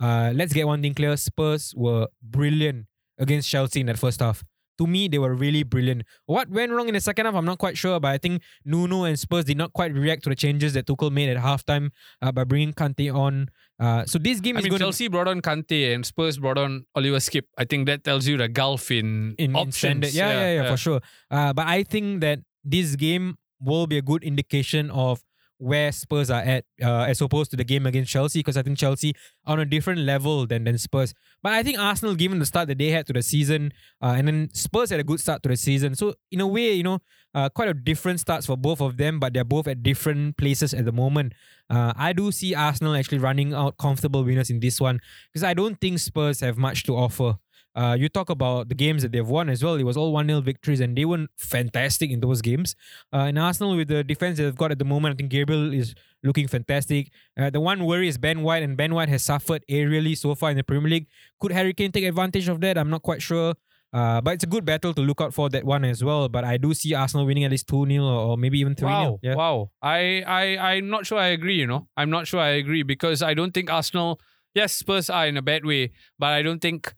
[0.00, 2.86] uh, let's get one thing clear: Spurs were brilliant
[3.18, 4.44] against Chelsea in that first half.
[4.78, 6.02] To me, they were really brilliant.
[6.26, 9.04] What went wrong in the second half, I'm not quite sure, but I think Nuno
[9.04, 11.90] and Spurs did not quite react to the changes that Tuchel made at halftime
[12.22, 13.48] uh, by bringing Kante on.
[13.78, 16.58] Uh, so this game I is mean, going Chelsea brought on Kante and Spurs brought
[16.58, 17.44] on Oliver Skipp.
[17.58, 19.76] I think that tells you the gulf in, in, in options.
[19.76, 20.14] standard.
[20.14, 21.00] Yeah, yeah, yeah, for sure.
[21.30, 25.22] Uh, but I think that this game will be a good indication of
[25.58, 28.78] where Spurs are at, uh, as opposed to the game against Chelsea, because I think
[28.78, 29.14] Chelsea
[29.46, 31.14] on a different level than than Spurs.
[31.42, 34.26] But I think Arsenal, given the start that they had to the season, uh, and
[34.26, 35.94] then Spurs had a good start to the season.
[35.94, 37.00] So in a way, you know,
[37.34, 40.72] uh, quite a different starts for both of them, but they're both at different places
[40.72, 41.32] at the moment.
[41.68, 45.00] Uh, I do see Arsenal actually running out comfortable winners in this one
[45.32, 47.38] because I don't think Spurs have much to offer.
[47.74, 49.74] Uh, you talk about the games that they've won as well.
[49.74, 52.76] It was all 1 0 victories, and they weren't fantastic in those games.
[53.12, 55.94] Uh, and Arsenal, with the defense they've got at the moment, I think Gabriel is
[56.22, 57.10] looking fantastic.
[57.38, 60.50] Uh, the one worry is Ben White, and Ben White has suffered aerially so far
[60.50, 61.06] in the Premier League.
[61.40, 62.78] Could Harry Kane take advantage of that?
[62.78, 63.54] I'm not quite sure.
[63.92, 66.28] Uh, but it's a good battle to look out for that one as well.
[66.28, 69.02] But I do see Arsenal winning at least 2 0 or, maybe even 3 Wow,
[69.04, 69.18] 0.
[69.22, 69.34] Yeah.
[69.36, 69.70] wow.
[69.80, 71.86] I, I, I'm not sure I agree, you know.
[71.96, 74.20] I'm not sure I agree because I don't think Arsenal,
[74.52, 76.92] yes, Spurs are in a bad way, but I don't think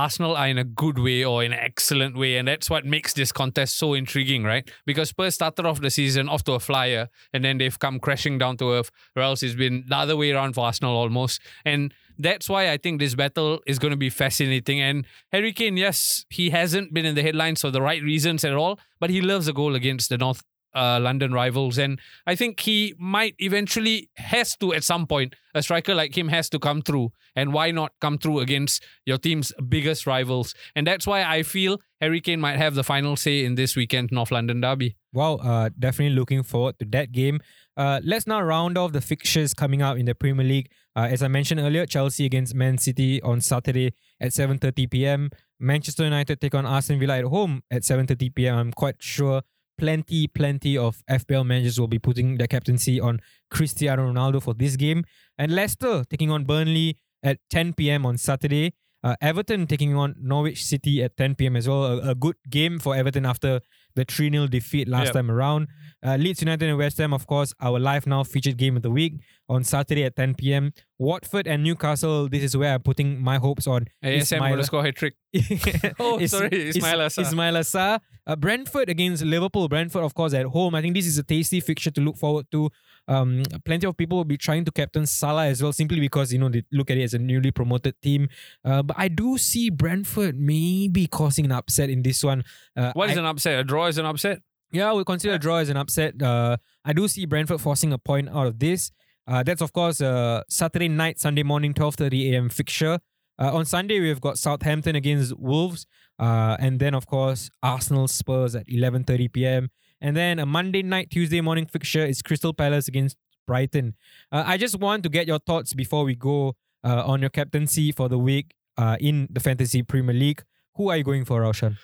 [0.00, 2.38] Arsenal are in a good way or in an excellent way.
[2.38, 4.68] And that's what makes this contest so intriguing, right?
[4.86, 8.38] Because Spurs started off the season off to a flyer and then they've come crashing
[8.38, 11.40] down to earth, or else it's been the other way around for Arsenal almost.
[11.64, 14.80] And that's why I think this battle is going to be fascinating.
[14.80, 18.54] And Harry Kane, yes, he hasn't been in the headlines for the right reasons at
[18.54, 20.42] all, but he loves a goal against the North
[20.74, 21.78] uh, London rivals.
[21.78, 25.34] And I think he might eventually has to at some point.
[25.54, 27.12] A striker like him has to come through.
[27.36, 30.54] And why not come through against your team's biggest rivals?
[30.74, 34.10] And that's why I feel Harry Kane might have the final say in this weekend
[34.12, 34.96] North London derby.
[35.12, 37.40] Wow, uh, definitely looking forward to that game.
[37.76, 40.70] Uh, let's now round off the fixtures coming up in the Premier League.
[40.94, 45.30] Uh, as I mentioned earlier, Chelsea against Man City on Saturday at 7:30 p.m.
[45.58, 48.56] Manchester United take on Aston Villa at home at 7:30 p.m.
[48.56, 49.42] I'm quite sure
[49.80, 53.20] plenty, plenty of FPL managers will be putting their captaincy on
[53.50, 55.04] Cristiano Ronaldo for this game.
[55.38, 58.06] And Leicester taking on Burnley at 10 p.m.
[58.06, 58.74] on Saturday.
[59.02, 61.56] Uh, Everton taking on Norwich City at 10 p.m.
[61.56, 61.84] as well.
[61.84, 63.60] A, a good game for Everton after
[63.96, 65.14] the 3 0 defeat last Yep.
[65.14, 65.68] time around.
[66.06, 68.90] Uh, Leeds United and West Ham, of course, our live now featured game of the
[68.90, 69.14] week
[69.50, 70.72] on Saturday at 10 p.m.
[70.98, 73.86] Watford and Newcastle, this is where I'm putting my hopes on.
[74.04, 75.14] ASM will score hat trick.
[75.98, 77.24] Oh, Is- sorry, Is- Ismaila Sarr.
[77.24, 78.00] Ismaila Sarr.
[78.26, 79.66] Uh, Brentford against Liverpool.
[79.68, 80.74] Brentford, of course, at home.
[80.76, 82.70] I think this is a tasty fixture to look forward to.
[83.08, 86.38] Um, plenty of people will be trying to captain Salah as well, simply because you
[86.38, 88.28] know they look at it as a newly promoted team.
[88.64, 92.44] Uh, but I do see Brentford maybe causing an upset in this one.
[92.76, 93.58] Uh, What is I- an upset?
[93.58, 94.42] A draw is an upset?
[94.72, 96.22] yeah, we'll consider a draw as an upset.
[96.22, 98.92] Uh, I do see Brentford forcing a point out of this.
[99.30, 102.48] Uh, that's of course uh, Saturday night, Sunday morning, 12:30 a.m.
[102.48, 102.98] fixture.
[103.38, 105.86] Uh, on Sunday, we've got Southampton against Wolves,
[106.18, 109.70] uh, and then of course Arsenal Spurs at 11:30 p.m.
[110.00, 113.16] And then a Monday night, Tuesday morning fixture is Crystal Palace against
[113.46, 113.94] Brighton.
[114.32, 117.92] Uh, I just want to get your thoughts before we go uh, on your captaincy
[117.92, 120.42] for the week uh, in the Fantasy Premier League.
[120.74, 121.76] Who are you going for, Raushan?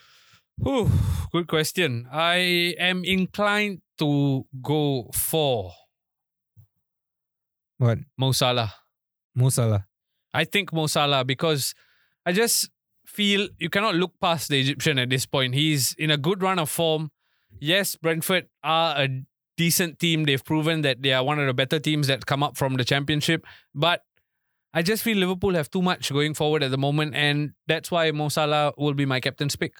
[0.58, 0.90] Whew,
[1.30, 2.08] good question.
[2.10, 5.72] I am inclined to go for
[7.78, 7.98] What?
[8.16, 8.72] Mo Salah.
[9.34, 9.86] Mo Salah.
[10.32, 11.74] I think Mo Salah because
[12.24, 12.70] I just
[13.06, 15.54] feel you cannot look past the Egyptian at this point.
[15.54, 17.10] He's in a good run of form.
[17.60, 19.08] Yes, Brentford are a
[19.56, 20.24] decent team.
[20.24, 22.84] They've proven that they are one of the better teams that come up from the
[22.84, 23.46] championship.
[23.74, 24.02] But
[24.74, 28.10] I just feel Liverpool have too much going forward at the moment, and that's why
[28.10, 29.74] Mo Salah will be my captain's pick.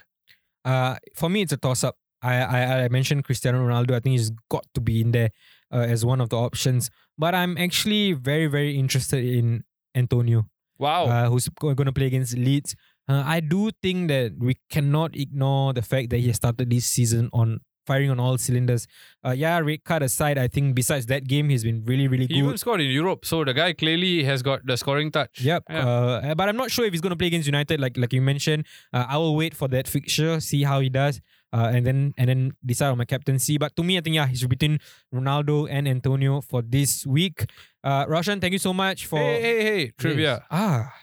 [0.65, 1.99] Uh, for me, it's a toss up.
[2.23, 3.93] I, I I mentioned Cristiano Ronaldo.
[3.93, 5.31] I think he's got to be in there
[5.73, 6.91] uh, as one of the options.
[7.19, 9.65] But I'm actually very very interested in
[9.95, 10.47] Antonio,
[10.79, 11.07] Wow.
[11.07, 12.75] uh, who's going to play against Leeds.
[13.09, 16.87] Uh, I do think that we cannot ignore the fact that he has started this
[16.87, 18.89] season on firing on all cylinders.
[19.25, 22.35] Uh, yeah, red card aside, I think besides that game, he's been really really he
[22.35, 22.45] good.
[22.45, 25.41] even scored in Europe, so the guy clearly has got the scoring touch.
[25.41, 25.63] Yep.
[25.71, 25.87] Yeah.
[25.87, 28.21] Uh, but I'm not sure if he's going to play against United, like like you
[28.21, 28.67] mentioned.
[28.93, 31.21] Uh, I will wait for that fixture, see how he does,
[31.53, 33.59] uh, and then and then decide on my captaincy.
[33.59, 34.79] But to me, I think yeah, he's between
[35.15, 37.47] Ronaldo and Antonio for this week.
[37.83, 40.33] Uh, Raushan, thank you so much for Hey, hey, hey, trivia.
[40.33, 40.43] Yes.
[40.51, 40.95] Ah.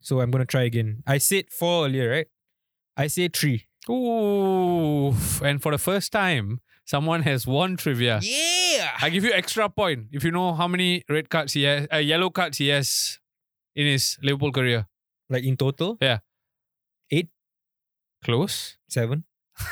[0.00, 1.02] So I'm gonna try again.
[1.06, 2.26] I said four earlier, right?
[2.96, 3.66] I said three.
[3.88, 8.20] Ooh, and for the first time, someone has won trivia.
[8.22, 8.90] Yeah.
[9.00, 11.96] I give you extra point if you know how many red cards he has, uh,
[11.96, 13.18] yellow cards he has
[13.74, 14.86] in his Liverpool career.
[15.28, 15.96] Like in total,
[18.24, 18.76] Close.
[18.88, 19.24] seven.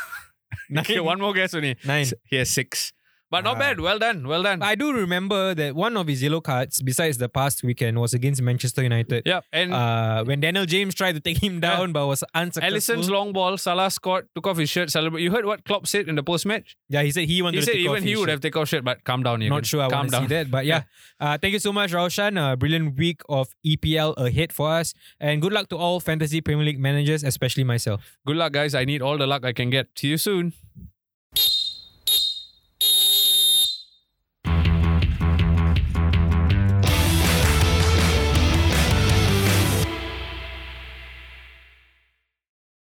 [0.78, 1.76] Okay, one more guess only.
[1.84, 2.06] Nine.
[2.24, 2.92] He has six.
[3.30, 3.58] But not Ah.
[3.58, 3.80] bad.
[3.80, 4.26] Well done.
[4.26, 4.62] Well done.
[4.62, 8.40] I do remember that one of his yellow cards, besides the past weekend, was against
[8.40, 9.22] Manchester United.
[9.26, 12.70] yeah, and uh, when Daniel James tried to take him down but was unsuccessful.
[12.96, 15.20] Alisson's long ball, Salah scored, took off his shirt, celebrate.
[15.22, 16.74] You heard what Klopp said in the post match?
[16.88, 18.30] Yeah, he said he wanted He to said even he would shirt.
[18.30, 19.40] have taken off shirt, but calm down.
[19.46, 20.22] Not sure I calm want to down.
[20.28, 20.82] see that, but yeah.
[21.20, 22.38] Uh, thank you so much, Raushan.
[22.52, 26.64] A brilliant week of EPL ahead for us, and good luck to all fantasy Premier
[26.64, 28.16] League managers, especially myself.
[28.24, 28.72] Good luck, guys.
[28.74, 29.88] I need all the luck I can get.
[29.96, 30.52] See you soon.